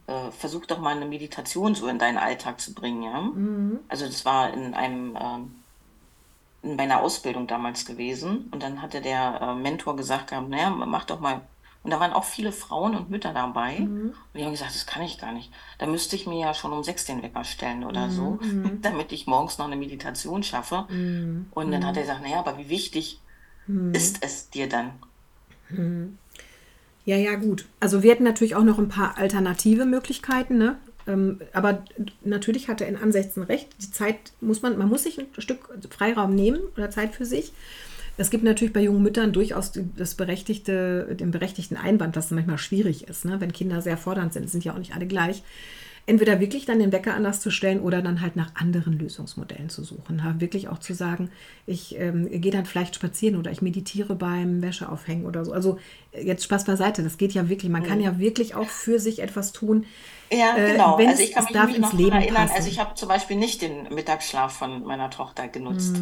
äh, 0.08 0.30
versuch 0.38 0.66
doch 0.66 0.78
mal 0.78 0.94
eine 0.94 1.06
Meditation 1.06 1.74
so 1.74 1.88
in 1.88 1.98
deinen 1.98 2.18
Alltag 2.18 2.60
zu 2.60 2.74
bringen, 2.74 3.02
ja. 3.02 3.22
Mhm. 3.22 3.78
Also 3.88 4.04
das 4.04 4.26
war 4.26 4.52
in 4.52 4.74
einem 4.74 5.16
ähm, 5.18 5.54
in 6.62 6.76
meiner 6.76 7.00
Ausbildung 7.00 7.46
damals 7.46 7.84
gewesen 7.84 8.48
und 8.50 8.62
dann 8.62 8.82
hatte 8.82 9.00
der 9.00 9.40
äh, 9.40 9.54
Mentor 9.54 9.96
gesagt 9.96 10.28
gehabt, 10.28 10.48
naja, 10.48 10.70
mach 10.70 11.04
doch 11.04 11.20
mal. 11.20 11.40
Und 11.82 11.90
da 11.90 11.98
waren 11.98 12.12
auch 12.12 12.24
viele 12.24 12.52
Frauen 12.52 12.94
und 12.94 13.08
Mütter 13.08 13.32
dabei. 13.32 13.78
Und 14.32 14.38
die 14.38 14.44
haben 14.44 14.50
gesagt, 14.50 14.74
das 14.74 14.84
kann 14.84 15.00
ich 15.00 15.16
gar 15.16 15.32
nicht. 15.32 15.50
Da 15.78 15.86
müsste 15.86 16.14
ich 16.14 16.26
mir 16.26 16.38
ja 16.38 16.52
schon 16.52 16.72
um 16.74 16.84
sechs 16.84 17.06
den 17.06 17.22
Wecker 17.22 17.42
stellen 17.44 17.84
oder 17.84 18.10
so, 18.10 18.38
damit 18.82 19.12
ich 19.12 19.26
morgens 19.26 19.56
noch 19.56 19.64
eine 19.64 19.76
Meditation 19.76 20.42
schaffe. 20.42 20.84
Und 21.52 21.70
dann 21.70 21.86
hat 21.86 21.96
er 21.96 22.02
gesagt, 22.02 22.20
naja, 22.22 22.38
aber 22.40 22.58
wie 22.58 22.68
wichtig 22.68 23.18
ist 23.94 24.22
es 24.22 24.50
dir 24.50 24.68
dann? 24.68 24.90
Ja, 27.06 27.16
ja, 27.16 27.34
gut. 27.36 27.64
Also 27.80 28.02
wir 28.02 28.12
hätten 28.12 28.24
natürlich 28.24 28.56
auch 28.56 28.62
noch 28.64 28.78
ein 28.78 28.88
paar 28.88 29.16
alternative 29.16 29.86
Möglichkeiten, 29.86 30.58
ne? 30.58 30.76
Ähm, 31.10 31.40
aber 31.52 31.84
natürlich 32.24 32.68
hat 32.68 32.80
er 32.80 32.88
in 32.88 32.96
Ansätzen 32.96 33.42
recht. 33.42 33.68
Die 33.80 33.90
Zeit 33.90 34.16
muss 34.40 34.62
man, 34.62 34.78
man 34.78 34.88
muss 34.88 35.02
sich 35.02 35.18
ein 35.18 35.26
Stück 35.38 35.68
Freiraum 35.90 36.34
nehmen 36.34 36.60
oder 36.76 36.90
Zeit 36.90 37.14
für 37.14 37.24
sich. 37.24 37.52
Es 38.16 38.30
gibt 38.30 38.44
natürlich 38.44 38.74
bei 38.74 38.82
jungen 38.82 39.02
Müttern 39.02 39.32
durchaus 39.32 39.72
das 39.96 40.14
berechtigte, 40.14 41.16
den 41.18 41.30
berechtigten 41.30 41.76
Einwand, 41.76 42.16
dass 42.16 42.26
es 42.26 42.30
manchmal 42.32 42.58
schwierig 42.58 43.08
ist, 43.08 43.24
ne? 43.24 43.40
wenn 43.40 43.52
Kinder 43.52 43.80
sehr 43.80 43.96
fordernd 43.96 44.34
sind, 44.34 44.50
sind 44.50 44.64
ja 44.64 44.74
auch 44.74 44.78
nicht 44.78 44.94
alle 44.94 45.06
gleich. 45.06 45.42
Entweder 46.06 46.40
wirklich 46.40 46.64
dann 46.64 46.80
den 46.80 46.92
Wecker 46.92 47.14
anders 47.14 47.40
zu 47.40 47.50
stellen 47.50 47.80
oder 47.80 48.02
dann 48.02 48.20
halt 48.20 48.34
nach 48.34 48.54
anderen 48.56 48.98
Lösungsmodellen 48.98 49.68
zu 49.68 49.84
suchen. 49.84 50.24
Ha, 50.24 50.34
Wirklich 50.38 50.68
auch 50.68 50.78
zu 50.78 50.92
sagen, 50.92 51.30
ich 51.66 51.96
ähm, 51.98 52.28
gehe 52.30 52.50
dann 52.50 52.66
vielleicht 52.66 52.94
spazieren 52.94 53.36
oder 53.36 53.52
ich 53.52 53.62
meditiere 53.62 54.16
beim 54.16 54.60
Wäscheaufhängen 54.60 55.24
oder 55.24 55.44
so. 55.44 55.52
Also 55.52 55.78
äh, 56.12 56.24
jetzt 56.24 56.44
Spaß 56.44 56.64
beiseite, 56.64 57.02
das 57.02 57.16
geht 57.16 57.32
ja 57.32 57.48
wirklich. 57.48 57.70
Man 57.70 57.84
kann 57.84 58.00
ja 58.00 58.18
wirklich 58.18 58.54
auch 58.54 58.68
für 58.68 58.98
sich 58.98 59.20
etwas 59.20 59.52
tun. 59.52 59.84
Ja, 60.32 60.56
Äh, 60.56 60.72
genau. 60.72 60.96
wenn 60.98 61.08
Also 61.08 61.22
ich 61.22 61.32
kann 61.32 61.44
mich 61.44 61.52
darf 61.52 61.68
ins 61.70 61.78
noch 61.78 61.88
daran 61.90 61.98
Leben 61.98 62.16
erinnern, 62.16 62.42
passen. 62.44 62.56
also 62.56 62.68
ich 62.68 62.78
habe 62.78 62.94
zum 62.94 63.08
Beispiel 63.08 63.36
nicht 63.36 63.62
den 63.62 63.92
Mittagsschlaf 63.92 64.52
von 64.52 64.84
meiner 64.84 65.10
Tochter 65.10 65.48
genutzt, 65.48 65.96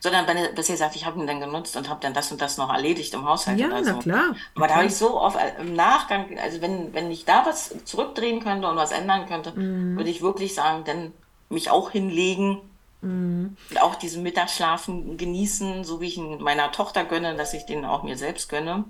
sondern 0.00 0.26
wenn- 0.26 0.54
besser 0.54 0.72
gesagt, 0.72 0.96
ich 0.96 1.04
habe 1.06 1.18
ihn 1.20 1.26
dann 1.26 1.40
genutzt 1.40 1.76
und 1.76 1.88
habe 1.88 2.00
dann 2.00 2.14
das 2.14 2.30
und 2.32 2.40
das 2.40 2.56
noch 2.58 2.72
erledigt 2.72 3.12
im 3.14 3.26
Haushalt 3.26 3.58
Ja, 3.58 3.66
oder 3.66 3.80
na 3.82 3.92
so. 3.94 3.98
klar. 3.98 4.24
na 4.30 4.36
Aber 4.54 4.60
da 4.60 4.66
klar. 4.66 4.76
habe 4.76 4.86
ich 4.86 4.94
so 4.96 5.20
oft 5.20 5.36
äh, 5.36 5.60
im 5.60 5.74
Nachgang, 5.74 6.38
also 6.42 6.60
wenn, 6.62 6.92
wenn 6.94 7.10
ich 7.10 7.24
da 7.26 7.44
was 7.46 7.74
zurückdrehen 7.84 8.40
könnte 8.42 8.68
und 8.68 8.76
was 8.76 8.92
ändern 8.92 9.26
könnte, 9.26 9.52
Mhm. 9.52 9.96
würde 9.96 10.10
ich 10.10 10.22
wirklich 10.22 10.54
sagen, 10.54 10.84
dann 10.84 11.12
mich 11.50 11.70
auch 11.70 11.90
hinlegen 11.90 12.58
Mhm. 13.00 13.56
und 13.70 13.80
auch 13.82 13.94
diesen 13.94 14.22
Mittagsschlafen 14.22 15.16
genießen, 15.18 15.84
so 15.84 16.00
wie 16.00 16.06
ich 16.08 16.16
ihn 16.16 16.42
meiner 16.42 16.72
Tochter 16.72 17.04
gönne, 17.04 17.34
dass 17.36 17.52
ich 17.54 17.64
den 17.66 17.84
auch 17.84 18.02
mir 18.02 18.16
selbst 18.16 18.48
gönne. 18.48 18.84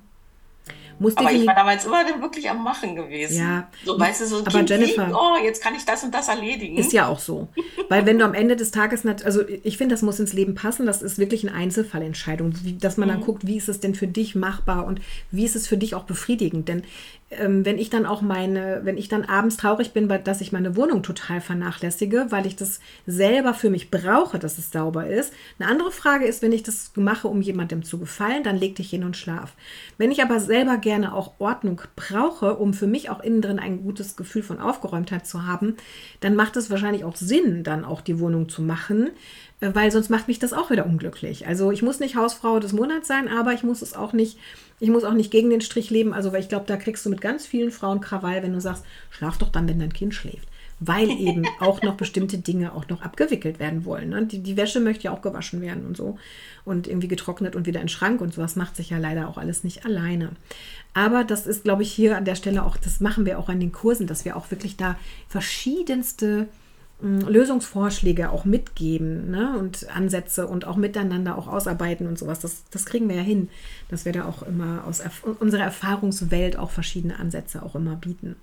Muss 0.98 1.16
Aber 1.16 1.30
ich 1.32 1.46
war 1.46 1.54
damals 1.54 1.84
immer 1.84 2.04
dann 2.04 2.20
wirklich 2.20 2.48
am 2.50 2.62
Machen 2.62 2.96
gewesen. 2.96 3.36
Ja, 3.38 3.68
So, 3.84 3.98
weißt 3.98 4.20
du, 4.22 4.26
so 4.26 4.36
ein 4.38 4.46
aber 4.46 4.50
Kind 4.58 4.70
Jennifer- 4.70 5.06
liegt, 5.06 5.16
oh, 5.16 5.36
jetzt 5.44 5.62
kann 5.62 5.74
ich 5.74 5.84
das 5.84 6.02
und 6.04 6.14
das 6.14 6.28
erledigen. 6.28 6.76
Ist 6.76 6.92
ja 6.92 7.06
auch 7.06 7.18
so. 7.18 7.48
Weil 7.88 8.04
wenn 8.06 8.18
du 8.18 8.24
am 8.24 8.34
Ende 8.34 8.56
des 8.56 8.70
Tages, 8.70 9.04
nat- 9.04 9.24
also 9.24 9.42
ich 9.62 9.78
finde, 9.78 9.94
das 9.94 10.02
muss 10.02 10.18
ins 10.20 10.32
Leben 10.32 10.54
passen, 10.54 10.86
das 10.86 11.02
ist 11.02 11.18
wirklich 11.18 11.46
eine 11.48 11.56
Einzelfallentscheidung, 11.56 12.54
dass 12.80 12.96
man 12.96 13.08
dann 13.08 13.20
guckt, 13.20 13.46
wie 13.46 13.56
ist 13.56 13.68
es 13.68 13.80
denn 13.80 13.94
für 13.94 14.06
dich 14.06 14.34
machbar 14.34 14.86
und 14.86 15.00
wie 15.30 15.44
ist 15.44 15.56
es 15.56 15.66
für 15.68 15.76
dich 15.76 15.94
auch 15.94 16.04
befriedigend. 16.04 16.68
Denn 16.68 16.82
ähm, 17.30 17.64
wenn 17.66 17.76
ich 17.78 17.90
dann 17.90 18.06
auch 18.06 18.22
meine, 18.22 18.80
wenn 18.84 18.96
ich 18.96 19.08
dann 19.08 19.24
abends 19.26 19.58
traurig 19.58 19.92
bin, 19.92 20.08
weil, 20.08 20.20
dass 20.20 20.40
ich 20.40 20.50
meine 20.50 20.76
Wohnung 20.76 21.02
total 21.02 21.42
vernachlässige, 21.42 22.26
weil 22.30 22.46
ich 22.46 22.56
das 22.56 22.80
selber 23.06 23.52
für 23.52 23.68
mich 23.68 23.90
brauche, 23.90 24.38
dass 24.38 24.56
es 24.56 24.70
sauber 24.70 25.06
ist. 25.06 25.34
Eine 25.58 25.68
andere 25.68 25.90
Frage 25.92 26.24
ist, 26.24 26.40
wenn 26.40 26.52
ich 26.52 26.62
das 26.62 26.90
mache, 26.96 27.28
um 27.28 27.42
jemandem 27.42 27.82
zu 27.82 27.98
gefallen, 27.98 28.44
dann 28.44 28.56
leg 28.56 28.76
dich 28.76 28.88
hin 28.88 29.04
und 29.04 29.14
schlaf. 29.16 29.52
Wenn 29.98 30.10
ich 30.10 30.22
aber 30.22 30.40
selber 30.40 30.78
gerne 30.78 30.87
auch 31.14 31.34
Ordnung 31.38 31.80
brauche, 31.96 32.56
um 32.56 32.74
für 32.74 32.86
mich 32.86 33.10
auch 33.10 33.20
innen 33.20 33.42
drin 33.42 33.58
ein 33.58 33.82
gutes 33.82 34.16
Gefühl 34.16 34.42
von 34.42 34.60
Aufgeräumtheit 34.60 35.26
zu 35.26 35.46
haben, 35.46 35.76
dann 36.20 36.34
macht 36.34 36.56
es 36.56 36.70
wahrscheinlich 36.70 37.04
auch 37.04 37.16
Sinn, 37.16 37.64
dann 37.64 37.84
auch 37.84 38.00
die 38.00 38.18
Wohnung 38.18 38.48
zu 38.48 38.62
machen, 38.62 39.10
äh, 39.60 39.70
weil 39.74 39.90
sonst 39.90 40.10
macht 40.10 40.28
mich 40.28 40.38
das 40.38 40.52
auch 40.52 40.70
wieder 40.70 40.86
unglücklich. 40.86 41.46
Also 41.46 41.70
ich 41.70 41.82
muss 41.82 42.00
nicht 42.00 42.16
Hausfrau 42.16 42.58
des 42.60 42.72
Monats 42.72 43.08
sein, 43.08 43.28
aber 43.28 43.52
ich 43.52 43.62
muss 43.62 43.82
es 43.82 43.94
auch 43.94 44.12
nicht, 44.12 44.38
ich 44.80 44.90
muss 44.90 45.04
auch 45.04 45.14
nicht 45.14 45.30
gegen 45.30 45.50
den 45.50 45.60
Strich 45.60 45.90
leben. 45.90 46.12
Also 46.12 46.32
weil 46.32 46.40
ich 46.40 46.48
glaube, 46.48 46.66
da 46.66 46.76
kriegst 46.76 47.04
du 47.04 47.10
mit 47.10 47.20
ganz 47.20 47.46
vielen 47.46 47.70
Frauen 47.70 48.00
Krawall, 48.00 48.42
wenn 48.42 48.52
du 48.52 48.60
sagst, 48.60 48.84
schlaf 49.10 49.38
doch 49.38 49.50
dann, 49.50 49.68
wenn 49.68 49.78
dein 49.78 49.92
Kind 49.92 50.14
schläft. 50.14 50.48
Weil 50.80 51.10
eben 51.10 51.44
auch 51.60 51.82
noch 51.82 51.96
bestimmte 51.96 52.38
Dinge 52.38 52.72
auch 52.72 52.88
noch 52.88 53.02
abgewickelt 53.02 53.58
werden 53.58 53.84
wollen. 53.84 54.10
Ne? 54.10 54.26
Die, 54.26 54.42
die 54.42 54.56
Wäsche 54.56 54.78
möchte 54.80 55.04
ja 55.04 55.12
auch 55.12 55.22
gewaschen 55.22 55.60
werden 55.60 55.84
und 55.84 55.96
so. 55.96 56.18
Und 56.64 56.86
irgendwie 56.86 57.08
getrocknet 57.08 57.56
und 57.56 57.66
wieder 57.66 57.80
in 57.80 57.86
den 57.86 57.88
Schrank 57.90 58.20
und 58.20 58.34
sowas 58.34 58.54
macht 58.54 58.76
sich 58.76 58.90
ja 58.90 58.98
leider 58.98 59.28
auch 59.28 59.38
alles 59.38 59.64
nicht 59.64 59.84
alleine. 59.84 60.30
Aber 60.94 61.24
das 61.24 61.46
ist, 61.46 61.64
glaube 61.64 61.82
ich, 61.82 61.92
hier 61.92 62.16
an 62.16 62.24
der 62.24 62.34
Stelle 62.34 62.64
auch, 62.64 62.76
das 62.76 63.00
machen 63.00 63.26
wir 63.26 63.38
auch 63.38 63.48
an 63.48 63.60
den 63.60 63.72
Kursen, 63.72 64.06
dass 64.06 64.24
wir 64.24 64.36
auch 64.36 64.50
wirklich 64.50 64.76
da 64.76 64.96
verschiedenste 65.28 66.48
mh, 67.00 67.28
Lösungsvorschläge 67.28 68.30
auch 68.30 68.44
mitgeben 68.44 69.30
ne? 69.30 69.56
und 69.58 69.88
Ansätze 69.94 70.46
und 70.46 70.66
auch 70.66 70.76
miteinander 70.76 71.36
auch 71.36 71.48
ausarbeiten 71.48 72.06
und 72.06 72.18
sowas. 72.18 72.40
Das, 72.40 72.64
das 72.70 72.86
kriegen 72.86 73.08
wir 73.08 73.16
ja 73.16 73.22
hin, 73.22 73.48
dass 73.88 74.04
wir 74.04 74.12
da 74.12 74.24
auch 74.24 74.42
immer 74.42 74.84
aus 74.86 75.02
unserer 75.40 75.64
Erfahrungswelt 75.64 76.58
auch 76.58 76.70
verschiedene 76.70 77.18
Ansätze 77.18 77.62
auch 77.62 77.74
immer 77.74 77.96
bieten. 77.96 78.36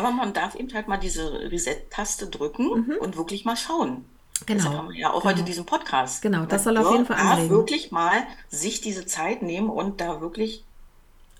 Aber 0.00 0.10
man 0.12 0.32
darf 0.32 0.54
eben 0.54 0.72
halt 0.72 0.88
mal 0.88 0.96
diese 0.96 1.30
Reset-Taste 1.50 2.28
drücken 2.28 2.96
und 2.96 3.16
wirklich 3.16 3.44
mal 3.44 3.56
schauen. 3.56 3.90
Mhm. 3.90 4.04
Genau. 4.46 4.58
Deshalb 4.60 4.76
haben 4.78 4.88
wir 4.88 4.98
ja 4.98 5.12
auch 5.12 5.24
heute 5.24 5.42
diesen 5.42 5.66
Podcast. 5.66 6.22
Genau, 6.22 6.46
das 6.46 6.64
Man 6.64 6.74
soll 6.76 6.84
auf 6.86 6.92
jeden 6.92 7.04
Fall 7.04 7.16
darf 7.18 7.32
anregen. 7.32 7.50
wirklich 7.50 7.90
mal 7.90 8.22
sich 8.48 8.80
diese 8.80 9.04
Zeit 9.04 9.42
nehmen 9.42 9.68
und 9.68 10.00
da 10.00 10.22
wirklich 10.22 10.64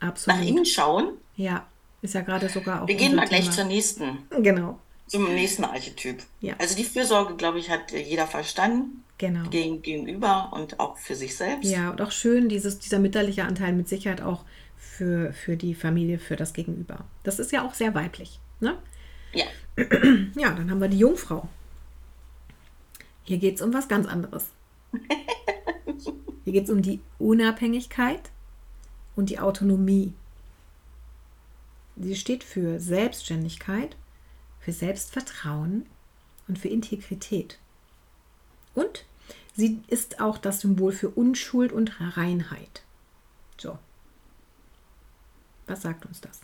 nach 0.03 0.09
Absolut. 0.09 0.45
innen 0.45 0.67
schauen. 0.67 1.13
Ja, 1.37 1.65
ist 2.03 2.13
ja 2.13 2.21
gerade 2.21 2.51
sogar 2.51 2.83
auch. 2.83 2.89
Wir 2.89 2.97
gehen 2.97 3.15
mal 3.17 3.27
gleich 3.27 3.51
zur 3.51 3.65
nächsten, 3.65 4.19
Genau, 4.43 4.79
zum 5.07 5.25
nächsten 5.35 5.65
Archetyp. 5.65 6.23
Ja. 6.43 6.55
Also 6.59 6.77
die 6.77 6.85
Fürsorge, 6.85 7.37
glaube 7.37 7.59
ich, 7.59 7.71
hat 7.71 7.91
jeder 7.91 8.27
verstanden. 8.27 9.03
genau. 9.17 9.49
Gegen, 9.49 9.81
gegenüber 9.81 10.51
und 10.53 10.79
auch 10.79 10.99
für 10.99 11.15
sich 11.17 11.35
selbst. 11.37 11.71
Ja, 11.71 11.91
und 11.91 12.03
auch 12.03 12.11
schön, 12.11 12.51
dieses, 12.51 12.79
dieser 12.81 12.99
mütterliche 12.99 13.45
Anteil 13.45 13.73
mit 13.73 13.89
Sicherheit 13.89 14.21
auch 14.21 14.45
für, 14.77 15.33
für 15.33 15.57
die 15.57 15.75
Familie, 15.75 16.19
für 16.19 16.37
das 16.37 16.53
Gegenüber. 16.53 17.05
Das 17.23 17.39
ist 17.39 17.51
ja 17.53 17.67
auch 17.67 17.73
sehr 17.73 17.95
weiblich. 17.95 18.39
Ne? 18.61 18.79
Ja. 19.33 19.47
Ja, 20.35 20.53
dann 20.53 20.71
haben 20.71 20.81
wir 20.81 20.89
die 20.89 20.99
Jungfrau. 20.99 21.49
Hier 23.25 23.39
geht 23.39 23.57
es 23.57 23.63
um 23.63 23.73
was 23.73 23.89
ganz 23.89 24.07
anderes. 24.07 24.49
Hier 26.45 26.53
geht 26.53 26.65
es 26.65 26.71
um 26.71 26.83
die 26.83 27.01
Unabhängigkeit 27.19 28.31
und 29.17 29.31
die 29.31 29.39
Autonomie. 29.39 30.13
Sie 31.97 32.17
steht 32.17 32.45
für 32.45 32.81
Selbstständigkeit, 32.81 33.97
für 34.59 34.73
Selbstvertrauen 34.73 35.87
und 36.49 36.59
für 36.59 36.69
Integrität. 36.69 37.59
Und 38.75 39.05
sie 39.55 39.81
ist 39.89 40.21
auch 40.21 40.39
das 40.39 40.61
Symbol 40.61 40.93
für 40.93 41.11
Unschuld 41.11 41.73
und 41.73 42.01
Reinheit. 42.01 42.83
So. 43.59 43.79
Was 45.67 45.83
sagt 45.83 46.07
uns 46.07 46.21
das? 46.21 46.41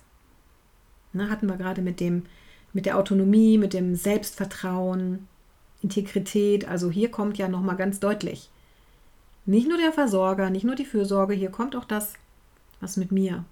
Na, 1.16 1.28
hatten 1.28 1.48
wir 1.48 1.56
gerade 1.56 1.82
mit 1.82 2.00
dem 2.00 2.24
mit 2.72 2.84
der 2.84 2.98
Autonomie, 2.98 3.56
mit 3.56 3.72
dem 3.72 3.94
Selbstvertrauen, 3.94 5.26
Integrität. 5.82 6.68
Also 6.68 6.90
hier 6.90 7.10
kommt 7.10 7.38
ja 7.38 7.48
noch 7.48 7.62
mal 7.62 7.74
ganz 7.74 8.00
deutlich 8.00 8.50
nicht 9.46 9.68
nur 9.68 9.78
der 9.78 9.92
Versorger, 9.92 10.50
nicht 10.50 10.64
nur 10.64 10.74
die 10.74 10.84
Fürsorge, 10.84 11.32
hier 11.32 11.50
kommt 11.50 11.76
auch 11.76 11.84
das, 11.84 12.14
was 12.80 12.96
mit 12.96 13.12
mir. 13.12 13.44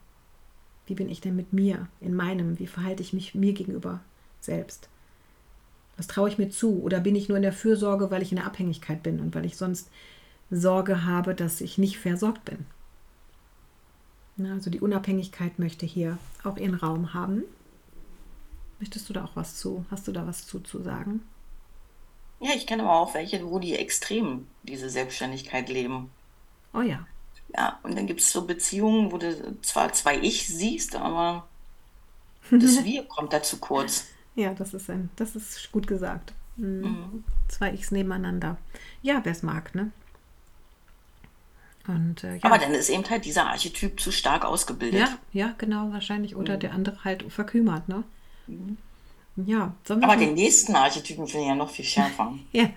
Wie 0.86 0.94
bin 0.94 1.08
ich 1.08 1.20
denn 1.20 1.36
mit 1.36 1.52
mir, 1.52 1.86
in 2.00 2.14
meinem? 2.14 2.58
Wie 2.58 2.66
verhalte 2.66 3.02
ich 3.02 3.12
mich 3.12 3.34
mir 3.34 3.52
gegenüber 3.52 4.00
selbst? 4.40 4.88
Was 5.96 6.08
traue 6.08 6.28
ich 6.28 6.36
mir 6.36 6.50
zu? 6.50 6.82
Oder 6.82 6.98
bin 6.98 7.14
ich 7.14 7.28
nur 7.28 7.36
in 7.36 7.44
der 7.44 7.52
Fürsorge, 7.52 8.10
weil 8.10 8.22
ich 8.22 8.32
in 8.32 8.36
der 8.36 8.46
Abhängigkeit 8.46 9.04
bin 9.04 9.20
und 9.20 9.34
weil 9.34 9.46
ich 9.46 9.56
sonst 9.56 9.88
Sorge 10.50 11.04
habe, 11.04 11.34
dass 11.34 11.60
ich 11.60 11.78
nicht 11.78 11.98
versorgt 11.98 12.44
bin? 12.44 12.66
Na, 14.36 14.54
also 14.54 14.70
die 14.70 14.80
Unabhängigkeit 14.80 15.58
möchte 15.58 15.86
hier 15.86 16.18
auch 16.42 16.56
ihren 16.56 16.74
Raum 16.74 17.14
haben. 17.14 17.44
Möchtest 18.80 19.08
du 19.08 19.12
da 19.12 19.24
auch 19.24 19.36
was 19.36 19.56
zu? 19.56 19.84
Hast 19.90 20.08
du 20.08 20.12
da 20.12 20.26
was 20.26 20.46
zu, 20.46 20.60
zu 20.60 20.82
sagen? 20.82 21.22
Ja, 22.40 22.50
ich 22.54 22.66
kenne 22.66 22.82
aber 22.82 22.96
auch 22.96 23.14
welche, 23.14 23.48
wo 23.48 23.58
die 23.58 23.74
extrem 23.74 24.46
diese 24.64 24.90
Selbstständigkeit 24.90 25.68
leben. 25.68 26.10
Oh 26.72 26.80
ja. 26.80 27.06
Ja, 27.56 27.78
und 27.84 27.96
dann 27.96 28.06
gibt 28.06 28.20
es 28.20 28.32
so 28.32 28.44
Beziehungen, 28.44 29.12
wo 29.12 29.18
du 29.18 29.60
zwar 29.62 29.92
zwei 29.92 30.18
Ich 30.18 30.48
siehst, 30.48 30.96
aber 30.96 31.46
das 32.50 32.84
Wir 32.84 33.04
kommt 33.04 33.32
da 33.32 33.42
zu 33.42 33.58
kurz. 33.58 34.08
Ja, 34.34 34.52
das 34.52 34.74
ist 34.74 34.90
ein, 34.90 35.10
das 35.16 35.36
ist 35.36 35.70
gut 35.70 35.86
gesagt. 35.86 36.34
Mhm. 36.56 37.24
Zwei 37.48 37.72
Ichs 37.72 37.92
nebeneinander. 37.92 38.58
Ja, 39.02 39.20
wer 39.24 39.32
es 39.32 39.42
mag, 39.42 39.74
ne? 39.74 39.92
Und 41.86 42.24
äh, 42.24 42.36
ja. 42.36 42.44
Aber 42.44 42.58
dann 42.58 42.72
ist 42.72 42.88
eben 42.88 43.08
halt 43.08 43.24
dieser 43.24 43.46
Archetyp 43.46 44.00
zu 44.00 44.10
stark 44.10 44.44
ausgebildet. 44.44 45.00
ja, 45.00 45.18
ja, 45.32 45.54
genau, 45.58 45.92
wahrscheinlich. 45.92 46.34
Oder 46.36 46.56
der 46.56 46.72
andere 46.72 47.04
halt 47.04 47.30
verkümert, 47.30 47.88
ne? 47.88 48.04
Ja, 49.36 49.74
sollen 49.84 50.00
wir 50.00 50.08
Aber 50.08 50.16
den 50.16 50.34
nächsten 50.34 50.74
Archetypen 50.74 51.26
finde 51.26 51.44
ich 51.44 51.48
ja 51.48 51.54
noch 51.54 51.70
viel 51.70 51.84
schärfer. 51.84 52.34
Ja. 52.52 52.68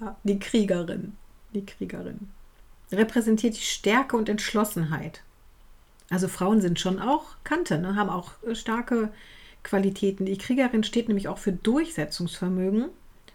ja, 0.00 0.16
die 0.24 0.38
Kriegerin. 0.38 1.16
Die 1.52 1.66
Kriegerin. 1.66 2.30
Repräsentiert 2.92 3.56
die 3.56 3.62
Stärke 3.62 4.16
und 4.16 4.28
Entschlossenheit. 4.28 5.22
Also 6.08 6.28
Frauen 6.28 6.60
sind 6.60 6.80
schon 6.80 7.00
auch 7.00 7.24
Kante, 7.44 7.78
ne? 7.78 7.96
haben 7.96 8.10
auch 8.10 8.32
äh, 8.46 8.54
starke 8.54 9.12
Qualitäten. 9.62 10.24
Die 10.26 10.38
Kriegerin 10.38 10.84
steht 10.84 11.08
nämlich 11.08 11.28
auch 11.28 11.38
für 11.38 11.52
Durchsetzungsvermögen, 11.52 12.86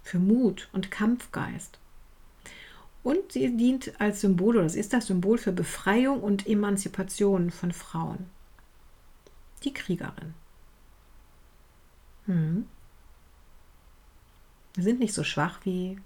für 0.03 0.19
Mut 0.19 0.69
und 0.73 0.91
Kampfgeist. 0.91 1.77
Und 3.05 3.33
sie 3.33 3.55
dient 3.55 3.91
als 4.01 4.21
Symbol, 4.21 4.55
oder 4.55 4.63
das 4.63 4.73
ist 4.73 4.91
das 4.91 5.05
Symbol 5.05 5.37
für 5.37 5.51
Befreiung 5.51 6.21
und 6.21 6.47
Emanzipation 6.47 7.51
von 7.51 7.71
Frauen. 7.71 8.25
Die 9.63 9.71
Kriegerin. 9.71 10.33
Hm. 12.25 12.65
Wir 14.73 14.83
sind 14.83 14.99
nicht 14.99 15.13
so 15.13 15.23
schwach, 15.23 15.59
wie 15.65 15.99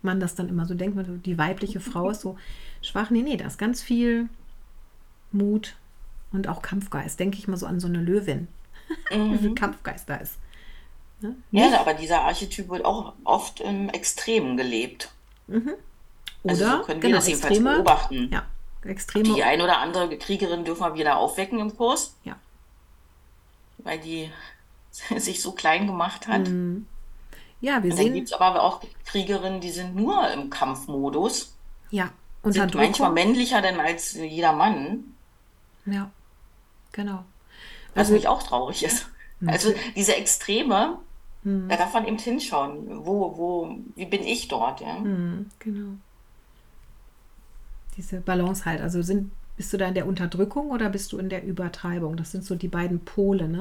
man 0.00 0.20
das 0.20 0.36
dann 0.36 0.48
immer 0.48 0.64
so 0.64 0.72
denkt. 0.72 0.98
Die 1.26 1.36
weibliche 1.36 1.80
Frau 1.80 2.08
ist 2.08 2.22
so 2.22 2.38
schwach. 2.80 3.10
Nee, 3.10 3.20
nee, 3.20 3.36
da 3.36 3.46
ist 3.46 3.58
ganz 3.58 3.82
viel 3.82 4.30
Mut 5.32 5.76
und 6.32 6.48
auch 6.48 6.62
Kampfgeist. 6.62 7.20
Denke 7.20 7.36
ich 7.36 7.46
mal 7.46 7.58
so 7.58 7.66
an 7.66 7.78
so 7.78 7.88
eine 7.88 8.00
Löwin. 8.00 8.48
Wie 9.10 9.36
viel 9.36 9.54
Kampfgeist 9.54 10.08
da 10.08 10.16
ist. 10.16 10.38
Ne? 11.20 11.36
Ja, 11.50 11.78
aber 11.78 11.92
dieser 11.92 12.22
Archetyp 12.22 12.70
wird 12.70 12.86
auch 12.86 13.12
oft 13.24 13.60
im 13.60 13.90
Extremen 13.90 14.56
gelebt. 14.56 15.12
Oder, 16.50 16.66
Also 16.72 16.78
so 16.78 16.82
können 16.84 17.02
wir 17.02 17.08
genau, 17.08 17.16
das 17.18 17.28
jedenfalls 17.28 17.52
extreme, 17.56 17.74
beobachten. 17.76 18.30
ja, 18.32 18.44
extreme, 18.84 19.34
Die 19.34 19.42
ein 19.42 19.60
oder 19.60 19.78
andere 19.78 20.16
Kriegerin 20.18 20.64
dürfen 20.64 20.82
wir 20.82 20.94
wieder 20.94 21.16
aufwecken 21.18 21.58
im 21.60 21.76
Kurs, 21.76 22.14
ja, 22.24 22.36
weil 23.78 23.98
die 24.00 24.30
sich 25.16 25.40
so 25.42 25.52
klein 25.52 25.86
gemacht 25.86 26.26
hat. 26.28 26.48
Mhm. 26.48 26.86
ja, 27.60 27.74
wir 27.82 27.90
Und 27.90 27.90
dann 27.90 27.96
sehen, 27.98 28.14
gibt 28.14 28.28
es 28.28 28.32
aber 28.32 28.62
auch 28.62 28.80
Kriegerinnen, 29.04 29.60
die 29.60 29.70
sind 29.70 29.94
nur 29.94 30.30
im 30.30 30.50
Kampfmodus, 30.50 31.54
ja, 31.90 32.10
sind 32.44 32.74
manchmal 32.74 32.86
Unterdrückung, 32.88 33.14
männlicher 33.14 33.62
denn 33.62 33.80
als 33.80 34.12
jeder 34.14 34.52
Mann, 34.52 35.14
ja, 35.86 36.10
genau. 36.92 37.24
was 37.94 37.98
Also- 38.08 38.12
mich 38.14 38.28
auch 38.28 38.42
traurig 38.42 38.82
ist. 38.84 39.06
Also 39.46 39.72
diese 39.94 40.16
Extreme, 40.16 40.98
da 41.44 41.76
darf 41.76 41.94
man 41.94 42.06
eben 42.08 42.18
hinschauen, 42.18 43.06
wo, 43.06 43.36
wo, 43.36 43.76
wie 43.94 44.04
bin 44.06 44.24
ich 44.24 44.48
dort, 44.48 44.80
ja? 44.80 44.94
Mhm, 44.94 45.48
genau. 45.60 45.92
Diese 47.98 48.20
Balance 48.20 48.64
halt. 48.64 48.80
Also 48.80 49.02
sind, 49.02 49.32
bist 49.56 49.72
du 49.72 49.76
da 49.76 49.88
in 49.88 49.94
der 49.94 50.06
Unterdrückung 50.06 50.70
oder 50.70 50.88
bist 50.88 51.12
du 51.12 51.18
in 51.18 51.28
der 51.28 51.44
Übertreibung? 51.44 52.16
Das 52.16 52.30
sind 52.30 52.44
so 52.44 52.54
die 52.54 52.68
beiden 52.68 53.00
Pole, 53.00 53.48
ne? 53.48 53.60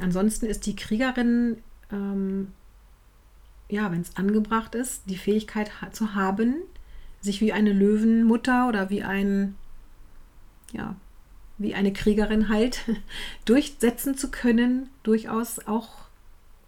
Ansonsten 0.00 0.46
ist 0.46 0.66
die 0.66 0.76
Kriegerin, 0.76 1.56
ähm, 1.90 2.52
ja, 3.68 3.90
wenn 3.90 4.02
es 4.02 4.16
angebracht 4.16 4.74
ist, 4.74 5.02
die 5.06 5.16
Fähigkeit 5.16 5.70
zu 5.92 6.14
haben, 6.14 6.56
sich 7.20 7.40
wie 7.40 7.52
eine 7.52 7.72
Löwenmutter 7.72 8.68
oder 8.68 8.90
wie 8.90 9.02
ein, 9.02 9.54
ja, 10.72 10.96
wie 11.56 11.74
eine 11.74 11.92
Kriegerin 11.92 12.50
halt, 12.50 12.80
durchsetzen 13.46 14.16
zu 14.16 14.30
können, 14.30 14.90
durchaus 15.02 15.66
auch 15.66 16.04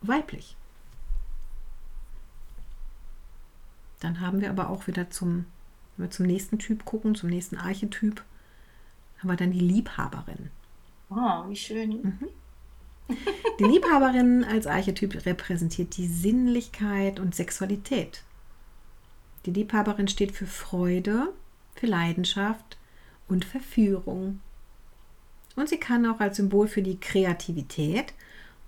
weiblich. 0.00 0.56
Dann 4.00 4.20
haben 4.20 4.40
wir 4.40 4.50
aber 4.50 4.70
auch 4.70 4.86
wieder 4.86 5.10
zum, 5.10 5.46
wenn 5.96 6.06
wir 6.06 6.10
zum 6.10 6.26
nächsten 6.26 6.58
Typ 6.58 6.84
gucken, 6.84 7.14
zum 7.14 7.30
nächsten 7.30 7.56
Archetyp, 7.56 8.22
haben 9.18 9.28
wir 9.28 9.36
dann 9.36 9.52
die 9.52 9.60
Liebhaberin. 9.60 10.50
Oh, 11.10 11.48
wie 11.48 11.56
schön. 11.56 12.02
Mhm. 12.02 13.16
Die 13.60 13.64
Liebhaberin 13.64 14.44
als 14.44 14.66
Archetyp 14.66 15.24
repräsentiert 15.24 15.96
die 15.96 16.08
Sinnlichkeit 16.08 17.20
und 17.20 17.34
Sexualität. 17.34 18.22
Die 19.46 19.52
Liebhaberin 19.52 20.08
steht 20.08 20.32
für 20.32 20.46
Freude, 20.46 21.32
für 21.76 21.86
Leidenschaft 21.86 22.76
und 23.28 23.44
Verführung. 23.44 24.40
Und 25.54 25.68
sie 25.68 25.78
kann 25.78 26.04
auch 26.04 26.20
als 26.20 26.36
Symbol 26.36 26.68
für 26.68 26.82
die 26.82 26.98
Kreativität 26.98 28.12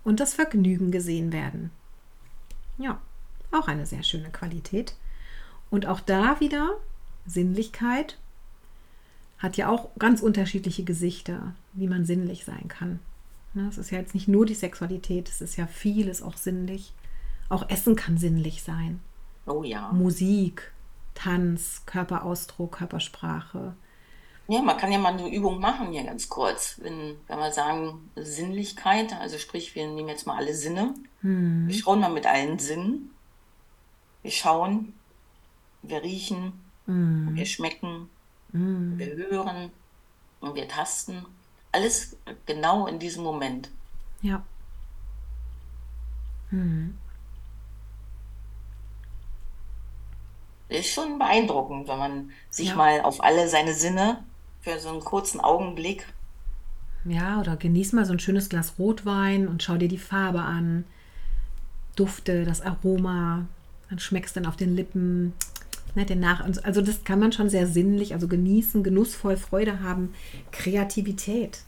und 0.03 0.19
das 0.19 0.33
Vergnügen 0.33 0.91
gesehen 0.91 1.33
werden. 1.33 1.69
Ja, 2.77 3.01
auch 3.51 3.67
eine 3.67 3.85
sehr 3.85 4.03
schöne 4.03 4.29
Qualität. 4.29 4.95
Und 5.69 5.85
auch 5.85 5.99
da 5.99 6.39
wieder 6.39 6.77
Sinnlichkeit 7.29 8.17
hat 9.37 9.55
ja 9.55 9.69
auch 9.69 9.89
ganz 9.97 10.21
unterschiedliche 10.21 10.83
Gesichter, 10.83 11.55
wie 11.73 11.87
man 11.87 12.05
sinnlich 12.05 12.45
sein 12.45 12.67
kann. 12.67 12.99
Ne, 13.53 13.67
es 13.69 13.77
ist 13.77 13.89
ja 13.89 13.97
jetzt 13.97 14.13
nicht 14.13 14.27
nur 14.27 14.45
die 14.45 14.53
Sexualität, 14.53 15.29
es 15.29 15.41
ist 15.41 15.55
ja 15.55 15.65
vieles 15.65 16.21
auch 16.21 16.37
sinnlich. 16.37 16.93
Auch 17.47 17.67
Essen 17.69 17.95
kann 17.95 18.17
sinnlich 18.17 18.61
sein. 18.61 18.99
Oh 19.47 19.63
ja. 19.63 19.91
Musik, 19.91 20.71
Tanz, 21.15 21.83
Körperausdruck, 21.85 22.73
Körpersprache. 22.73 23.73
Ja, 24.47 24.61
man 24.61 24.77
kann 24.77 24.91
ja 24.91 24.99
mal 24.99 25.13
eine 25.13 25.29
Übung 25.29 25.59
machen 25.59 25.91
hier 25.91 26.03
ganz 26.03 26.27
kurz. 26.27 26.79
Wenn, 26.81 27.15
wenn 27.27 27.39
wir 27.39 27.51
sagen 27.51 28.09
Sinnlichkeit, 28.15 29.13
also 29.13 29.37
sprich, 29.37 29.75
wir 29.75 29.87
nehmen 29.87 30.09
jetzt 30.09 30.27
mal 30.27 30.37
alle 30.37 30.53
Sinne. 30.53 30.93
Hm. 31.21 31.67
Wir 31.67 31.75
schauen 31.75 31.99
mal 31.99 32.11
mit 32.11 32.25
allen 32.25 32.59
Sinnen. 32.59 33.11
Wir 34.21 34.31
schauen, 34.31 34.93
wir 35.81 36.03
riechen, 36.03 36.53
hm. 36.89 37.35
wir 37.35 37.45
schmecken, 37.45 38.09
hm. 38.51 38.97
wir 38.97 39.15
hören 39.15 39.71
und 40.41 40.55
wir 40.55 40.67
tasten. 40.67 41.25
Alles 41.71 42.17
genau 42.47 42.87
in 42.87 42.97
diesem 42.97 43.23
Moment. 43.23 43.69
Ja. 44.21 44.43
Hm. 46.49 46.97
Ist 50.67 50.89
schon 50.89 51.19
beeindruckend, 51.19 51.87
wenn 51.87 51.99
man 51.99 52.31
sich 52.49 52.69
ja. 52.69 52.75
mal 52.75 53.01
auf 53.01 53.23
alle 53.23 53.47
seine 53.47 53.73
Sinne 53.73 54.23
für 54.61 54.79
so 54.79 54.89
einen 54.89 55.01
kurzen 55.01 55.39
Augenblick. 55.39 56.07
Ja, 57.05 57.39
oder 57.39 57.55
genieß 57.55 57.93
mal 57.93 58.05
so 58.05 58.13
ein 58.13 58.19
schönes 58.19 58.49
Glas 58.49 58.73
Rotwein 58.79 59.47
und 59.47 59.61
schau 59.61 59.77
dir 59.77 59.87
die 59.87 59.97
Farbe 59.97 60.41
an. 60.41 60.85
Dufte, 61.95 62.45
das 62.45 62.61
Aroma. 62.61 63.45
Dann 63.89 63.99
schmeckst 63.99 64.35
du 64.35 64.41
dann 64.41 64.49
auf 64.49 64.55
den 64.55 64.75
Lippen. 64.75 65.33
Ne, 65.95 66.05
den 66.05 66.19
Nach 66.19 66.45
also 66.63 66.81
das 66.81 67.03
kann 67.03 67.19
man 67.19 67.31
schon 67.31 67.49
sehr 67.49 67.67
sinnlich, 67.67 68.13
also 68.13 68.27
genießen, 68.27 68.83
genussvoll, 68.83 69.37
Freude 69.37 69.81
haben, 69.81 70.13
Kreativität. 70.51 71.63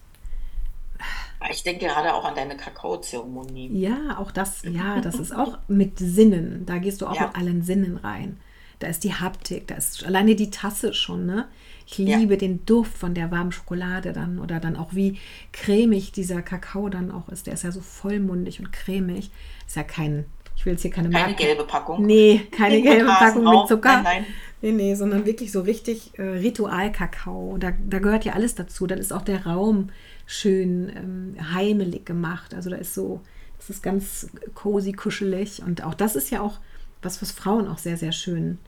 Ich 1.50 1.64
denke 1.64 1.88
gerade 1.88 2.14
auch 2.14 2.24
an 2.24 2.36
deine 2.36 2.56
Kakaozeremonie. 2.56 3.70
Ja, 3.80 4.18
auch 4.20 4.32
das, 4.32 4.62
ja, 4.64 5.02
das 5.02 5.16
ist 5.16 5.36
auch 5.36 5.58
mit 5.68 5.98
Sinnen. 5.98 6.66
Da 6.66 6.78
gehst 6.78 7.02
du 7.02 7.08
auch 7.08 7.16
ja. 7.16 7.28
mit 7.28 7.36
allen 7.36 7.64
Sinnen 7.64 7.98
rein. 7.98 8.38
Da 8.80 8.88
ist 8.88 9.04
die 9.04 9.14
Haptik, 9.14 9.68
da 9.68 9.76
ist 9.76 10.04
alleine 10.04 10.36
die 10.36 10.50
Tasse 10.50 10.94
schon, 10.94 11.26
ne? 11.26 11.48
Ich 11.86 11.98
liebe 11.98 12.34
ja. 12.34 12.40
den 12.40 12.66
Duft 12.66 12.98
von 12.98 13.14
der 13.14 13.32
warmen 13.32 13.52
Schokolade 13.52 14.14
dann 14.14 14.40
oder 14.40 14.60
dann 14.60 14.76
auch 14.76 14.96
wie 14.96 15.20
cremig 15.52 16.12
dieser 16.14 16.42
Kakao 16.42 16.90
dann 16.90 17.12
auch 17.12 17.28
ist. 17.30 17.48
Der 17.48 17.54
ist 17.54 17.64
ja 17.64 17.72
so 17.72 17.82
vollmundig 17.82 18.60
und 18.60 18.72
cremig. 18.72 19.30
Ist 19.68 19.76
ja 19.76 19.84
kein, 19.84 20.26
ich 20.62 20.66
will 20.68 20.74
jetzt 20.74 20.84
hier 20.84 20.92
keine 20.92 21.10
Keine 21.10 21.30
Marke. 21.30 21.44
gelbe 21.44 21.64
Packung. 21.64 22.06
Nee, 22.06 22.48
keine 22.52 22.84
gelbe 22.84 23.08
Packung 23.08 23.44
mit 23.46 23.68
Zucker. 23.68 24.04
Nein, 24.04 24.04
nein. 24.04 24.26
Nee, 24.62 24.72
nee, 24.74 24.94
sondern 24.94 25.26
wirklich 25.26 25.52
so 25.52 25.62
richtig 25.62 26.12
äh, 26.20 26.22
Ritual-Kakao. 26.22 27.58
Da, 27.58 27.72
da 27.90 27.98
gehört 27.98 28.26
ja 28.26 28.34
alles 28.34 28.54
dazu. 28.54 28.86
Dann 28.86 29.00
ist 29.00 29.12
auch 29.12 29.24
der 29.24 29.44
Raum 29.48 29.90
schön 30.28 30.92
ähm, 30.96 31.36
heimelig 31.52 32.06
gemacht. 32.06 32.54
Also 32.54 32.70
da 32.70 32.76
ist 32.76 32.94
so, 32.94 33.22
das 33.58 33.72
ist 33.72 33.82
ganz 33.82 34.30
cozy, 34.54 34.92
kuschelig. 34.92 35.64
Und 35.64 35.84
auch 35.84 35.96
das 35.96 36.16
ist 36.16 36.30
ja 36.30 36.42
auch 36.42 36.60
was, 37.02 37.24
was 37.24 37.32
Frauen 37.32 37.68
auch 37.68 37.80
sehr, 37.80 37.98
sehr 37.98 38.12
schön 38.12 38.60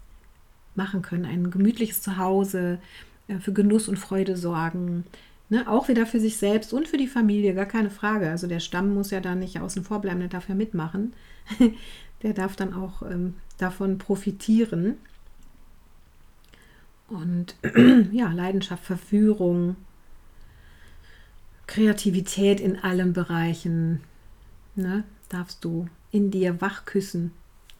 machen 0.73 1.03
können. 1.03 1.25
Ein 1.25 1.51
gemütliches 1.51 2.01
Zuhause, 2.01 2.79
äh, 3.27 3.37
für 3.37 3.53
Genuss 3.53 3.87
und 3.87 3.99
Freude 3.99 4.35
sorgen. 4.35 5.03
Ne? 5.53 5.67
Auch 5.67 5.87
wieder 5.87 6.07
für 6.07 6.19
sich 6.19 6.37
selbst 6.37 6.73
und 6.73 6.87
für 6.87 6.97
die 6.97 7.05
Familie, 7.05 7.53
gar 7.53 7.67
keine 7.67 7.91
Frage. 7.91 8.27
Also 8.27 8.47
der 8.47 8.59
Stamm 8.59 8.91
muss 8.95 9.11
ja 9.11 9.19
da 9.19 9.35
nicht 9.35 9.59
außen 9.59 9.83
vor 9.83 10.01
bleiben, 10.01 10.19
der 10.19 10.29
darf 10.29 10.49
ja 10.49 10.55
mitmachen. 10.55 11.13
der 12.23 12.33
darf 12.33 12.55
dann 12.55 12.73
auch 12.73 13.03
ähm, 13.03 13.35
davon 13.59 13.99
profitieren. 13.99 14.95
Und 17.07 17.55
ja, 18.11 18.31
Leidenschaft, 18.31 18.83
Verführung, 18.83 19.75
Kreativität 21.67 22.59
in 22.59 22.79
allen 22.79 23.13
Bereichen, 23.13 24.01
ne, 24.73 25.03
darfst 25.29 25.63
du 25.63 25.87
in 26.09 26.31
dir 26.31 26.61
wachküssen, 26.61 27.29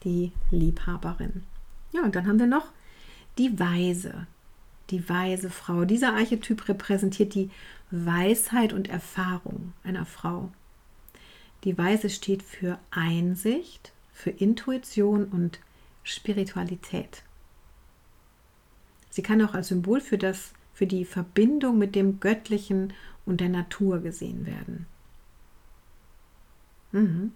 die 0.04 0.30
Liebhaberin. 0.52 1.42
Ja, 1.90 2.04
und 2.04 2.14
dann 2.14 2.28
haben 2.28 2.38
wir 2.38 2.46
noch 2.46 2.68
die 3.36 3.58
Weise, 3.58 4.28
die 4.90 5.08
weise 5.08 5.50
Frau. 5.50 5.84
Dieser 5.84 6.14
Archetyp 6.14 6.68
repräsentiert 6.68 7.34
die 7.34 7.50
Weisheit 7.90 8.72
und 8.72 8.88
Erfahrung 8.88 9.72
einer 9.82 10.06
Frau. 10.06 10.50
Die 11.64 11.76
Weise 11.78 12.10
steht 12.10 12.42
für 12.42 12.78
Einsicht, 12.90 13.92
für 14.12 14.30
Intuition 14.30 15.24
und 15.24 15.60
Spiritualität. 16.02 17.22
Sie 19.10 19.22
kann 19.22 19.40
auch 19.42 19.54
als 19.54 19.68
Symbol 19.68 20.00
für, 20.00 20.18
das, 20.18 20.52
für 20.74 20.86
die 20.86 21.04
Verbindung 21.04 21.78
mit 21.78 21.94
dem 21.94 22.20
Göttlichen 22.20 22.92
und 23.24 23.40
der 23.40 23.48
Natur 23.48 24.00
gesehen 24.00 24.44
werden. 24.44 24.86
Mhm. 26.92 27.32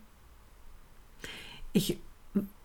Ich 1.73 1.99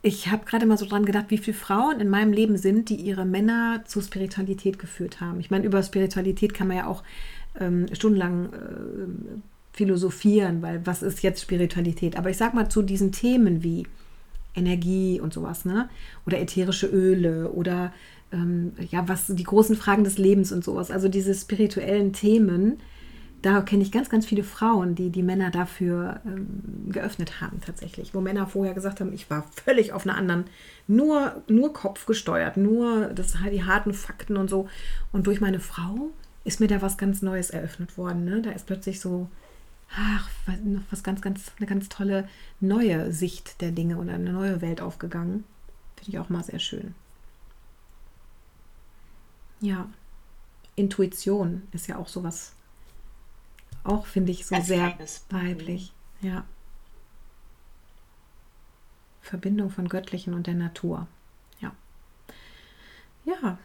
ich 0.02 0.30
habe 0.30 0.46
gerade 0.46 0.66
mal 0.66 0.78
so 0.78 0.86
dran 0.86 1.06
gedacht, 1.06 1.26
wie 1.30 1.38
viele 1.38 1.56
Frauen 1.56 2.00
in 2.02 2.10
meinem 2.10 2.34
Leben 2.34 2.58
sind, 2.58 2.90
die 2.90 2.96
ihre 2.96 3.26
Männer 3.26 3.84
zur 3.86 4.04
Spiritualität 4.04 4.78
geführt 4.78 5.22
haben. 5.22 5.40
Ich 5.40 5.50
meine, 5.50 5.66
über 5.66 5.82
Spiritualität 5.82 6.54
kann 6.54 6.68
man 6.68 6.78
ja 6.78 6.88
auch 6.88 7.04
ähm, 7.60 7.86
stundenlang 7.94 8.52
äh, 8.52 9.38
philosophieren, 9.72 10.62
weil 10.62 10.86
was 10.86 11.04
ist 11.04 11.24
jetzt 11.24 11.42
Spiritualität? 11.42 12.18
Aber 12.18 12.30
ich 12.30 12.38
sag 12.38 12.54
mal 12.54 12.70
zu 12.70 12.82
diesen 12.82 13.12
Themen 13.12 13.64
wie 13.64 13.88
Energie 14.56 15.20
und 15.20 15.34
sowas, 15.34 15.66
ne? 15.66 15.90
Oder 16.28 16.40
ätherische 16.40 16.88
Öle 16.88 17.52
oder 17.52 17.94
ähm, 18.32 18.74
ja, 18.92 19.08
was 19.08 19.28
die 19.28 19.44
großen 19.44 19.76
Fragen 19.76 20.04
des 20.04 20.18
Lebens 20.18 20.52
und 20.52 20.64
sowas. 20.64 20.92
Also 20.92 21.08
diese 21.08 21.34
spirituellen 21.34 22.14
Themen, 22.14 22.80
da 23.44 23.62
kenne 23.62 23.84
ich 23.84 23.92
ganz, 23.92 24.10
ganz 24.10 24.26
viele 24.26 24.44
Frauen, 24.44 24.96
die 24.96 25.10
die 25.10 25.22
Männer 25.22 25.52
dafür 25.52 26.22
ähm, 26.26 26.90
geöffnet 26.90 27.42
haben 27.42 27.60
tatsächlich. 27.60 28.16
Wo 28.16 28.22
Männer 28.22 28.48
vorher 28.48 28.74
gesagt 28.74 29.02
haben, 29.02 29.12
ich 29.12 29.30
war 29.30 29.44
völlig 29.52 29.92
auf 29.92 30.06
einer 30.08 30.16
anderen, 30.16 30.46
nur, 30.88 31.44
nur 31.50 31.74
Kopf 31.74 32.06
gesteuert, 32.06 32.56
nur 32.56 33.08
das, 33.08 33.34
die 33.52 33.66
harten 33.66 33.94
Fakten 33.94 34.38
und 34.38 34.50
so. 34.50 34.70
Und 35.12 35.28
durch 35.28 35.42
meine 35.42 35.60
Frau 35.60 36.12
ist 36.46 36.62
mir 36.62 36.68
da 36.68 36.82
was 36.82 36.98
ganz 36.98 37.22
Neues 37.22 37.50
eröffnet 37.50 37.98
worden. 37.98 38.24
Ne? 38.24 38.42
Da 38.42 38.52
ist 38.52 38.66
plötzlich 38.66 39.02
so, 39.02 39.30
ach, 39.94 40.30
noch 40.64 40.84
was 40.90 41.04
ganz, 41.04 41.22
ganz, 41.22 41.52
eine 41.58 41.68
ganz 41.68 41.90
tolle 41.90 42.30
neue 42.62 43.12
Sicht 43.12 43.60
der 43.60 43.72
Dinge 43.72 43.98
und 43.98 44.10
eine 44.10 44.32
neue 44.32 44.62
Welt 44.62 44.80
aufgegangen. 44.80 45.44
Finde 45.98 46.12
ich 46.12 46.20
auch 46.20 46.30
mal 46.30 46.46
sehr 46.46 46.60
schön. 46.60 46.96
Ja, 49.60 49.90
Intuition 50.78 51.64
ist 51.74 51.88
ja 51.88 51.98
auch 51.98 52.08
sowas 52.08 52.54
auch, 53.84 54.06
finde 54.06 54.32
ich, 54.32 54.46
so 54.46 54.56
Als 54.56 54.68
sehr 54.68 54.98
weiblich. 55.30 55.94
Ja. 56.22 56.46
Verbindung 59.22 59.70
von 59.70 59.88
Göttlichen 59.88 60.34
und 60.34 60.48
der 60.48 60.54
Natur. 60.54 61.08
Ja. 61.60 61.72
Ja. 63.26 63.58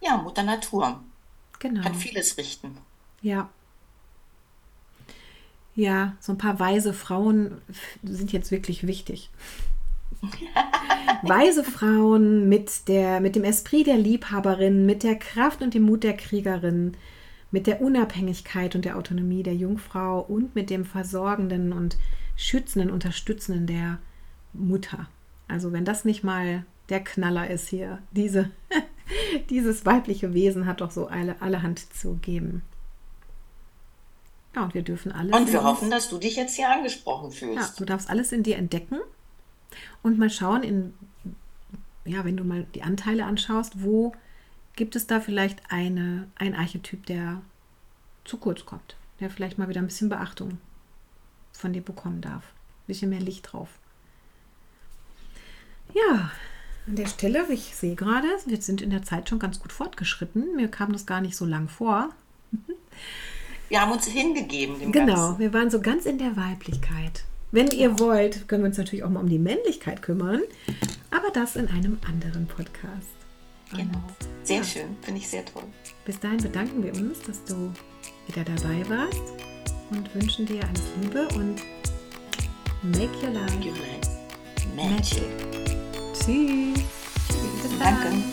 Ja, 0.00 0.16
Mutter 0.16 0.42
Natur. 0.42 1.02
Genau. 1.58 1.82
Kann 1.82 1.94
vieles 1.94 2.36
richten. 2.36 2.76
Ja. 3.20 3.48
Ja, 5.74 6.16
so 6.20 6.32
ein 6.32 6.38
paar 6.38 6.60
weise 6.60 6.92
Frauen 6.92 7.62
sind 8.02 8.32
jetzt 8.32 8.50
wirklich 8.50 8.86
wichtig. 8.86 9.30
weise 11.22 11.64
Frauen 11.64 12.48
mit, 12.48 12.88
der, 12.88 13.20
mit 13.20 13.36
dem 13.36 13.44
Esprit 13.44 13.86
der 13.86 13.96
Liebhaberin, 13.96 14.86
mit 14.86 15.02
der 15.02 15.16
Kraft 15.18 15.62
und 15.62 15.74
dem 15.74 15.84
Mut 15.84 16.04
der 16.04 16.16
Kriegerin, 16.16 16.96
mit 17.52 17.66
der 17.66 17.80
Unabhängigkeit 17.80 18.74
und 18.74 18.84
der 18.84 18.96
Autonomie 18.96 19.42
der 19.42 19.54
Jungfrau 19.54 20.20
und 20.20 20.54
mit 20.54 20.70
dem 20.70 20.84
versorgenden 20.84 21.72
und 21.72 21.96
schützenden, 22.34 22.90
unterstützenden 22.90 23.66
der 23.66 23.98
Mutter. 24.52 25.08
Also 25.48 25.72
wenn 25.72 25.84
das 25.84 26.04
nicht 26.04 26.24
mal 26.24 26.64
der 26.88 27.04
Knaller 27.04 27.48
ist 27.48 27.68
hier, 27.68 27.98
diese, 28.10 28.50
dieses 29.50 29.86
weibliche 29.86 30.34
Wesen 30.34 30.66
hat 30.66 30.80
doch 30.80 30.90
so 30.90 31.06
alle, 31.06 31.40
allerhand 31.40 31.78
zu 31.94 32.14
geben. 32.16 32.62
Ja, 34.54 34.64
und 34.64 34.74
wir 34.74 34.82
dürfen 34.82 35.12
alles. 35.12 35.34
Und 35.34 35.52
wir 35.52 35.62
hoffen, 35.62 35.90
dass 35.90 36.10
du 36.10 36.18
dich 36.18 36.36
jetzt 36.36 36.56
hier 36.56 36.70
angesprochen 36.70 37.30
Ja, 37.30 37.36
fühlst. 37.36 37.80
du 37.80 37.84
darfst 37.84 38.10
alles 38.10 38.32
in 38.32 38.42
dir 38.42 38.56
entdecken 38.56 38.98
und 40.02 40.18
mal 40.18 40.30
schauen, 40.30 40.62
in, 40.62 40.94
ja, 42.04 42.24
wenn 42.24 42.36
du 42.36 42.44
mal 42.44 42.66
die 42.74 42.82
Anteile 42.82 43.24
anschaust, 43.24 43.82
wo 43.82 44.12
gibt 44.76 44.96
es 44.96 45.06
da 45.06 45.20
vielleicht 45.20 45.60
eine, 45.70 46.28
ein 46.36 46.54
Archetyp, 46.54 47.06
der 47.06 47.42
zu 48.24 48.36
kurz 48.38 48.64
kommt, 48.64 48.96
der 49.20 49.30
vielleicht 49.30 49.58
mal 49.58 49.68
wieder 49.68 49.80
ein 49.80 49.86
bisschen 49.86 50.08
Beachtung 50.08 50.58
von 51.52 51.72
dir 51.72 51.82
bekommen 51.82 52.20
darf. 52.20 52.44
Ein 52.44 52.86
bisschen 52.86 53.10
mehr 53.10 53.20
Licht 53.20 53.52
drauf. 53.52 53.68
Ja, 55.94 56.30
an 56.86 56.96
der 56.96 57.06
Stelle, 57.06 57.46
ich 57.50 57.74
sehe 57.76 57.94
gerade, 57.94 58.26
wir 58.46 58.60
sind 58.60 58.80
in 58.82 58.90
der 58.90 59.02
Zeit 59.02 59.28
schon 59.28 59.38
ganz 59.38 59.60
gut 59.60 59.72
fortgeschritten. 59.72 60.56
Mir 60.56 60.68
kam 60.68 60.92
das 60.92 61.06
gar 61.06 61.20
nicht 61.20 61.36
so 61.36 61.44
lang 61.44 61.68
vor. 61.68 62.10
Wir 63.68 63.80
haben 63.80 63.92
uns 63.92 64.06
hingegeben 64.06 64.78
dem 64.78 64.92
Genau, 64.92 65.14
Ganzen. 65.28 65.38
wir 65.38 65.54
waren 65.54 65.70
so 65.70 65.80
ganz 65.80 66.04
in 66.04 66.18
der 66.18 66.36
Weiblichkeit. 66.36 67.24
Wenn 67.52 67.68
ihr 67.68 67.98
wollt, 67.98 68.46
können 68.46 68.62
wir 68.64 68.68
uns 68.68 68.76
natürlich 68.76 69.02
auch 69.02 69.08
mal 69.08 69.20
um 69.20 69.30
die 69.30 69.38
Männlichkeit 69.38 70.02
kümmern, 70.02 70.42
aber 71.10 71.30
das 71.32 71.56
in 71.56 71.68
einem 71.68 71.96
anderen 72.06 72.46
Podcast. 72.46 73.08
Genau. 73.72 74.02
Sehr 74.44 74.58
Ja. 74.58 74.64
schön, 74.64 74.96
finde 75.02 75.20
ich 75.20 75.28
sehr 75.28 75.44
toll. 75.44 75.62
Bis 76.04 76.18
dahin 76.18 76.38
bedanken 76.38 76.82
wir 76.82 76.92
uns, 76.94 77.20
dass 77.22 77.44
du 77.44 77.72
wieder 78.26 78.44
dabei 78.44 78.88
warst 78.88 79.20
und 79.90 80.14
wünschen 80.14 80.46
dir 80.46 80.62
alles 80.64 80.82
Liebe 81.00 81.28
und 81.34 81.56
make 82.82 83.14
your 83.22 83.30
life 83.32 83.54
Your 83.64 83.74
life 83.76 84.10
magic. 84.76 85.22
magic. 85.22 85.76
Tschüss. 86.14 86.82
Bis 87.62 87.78
dann. 87.78 88.00
Danke. 88.00 88.31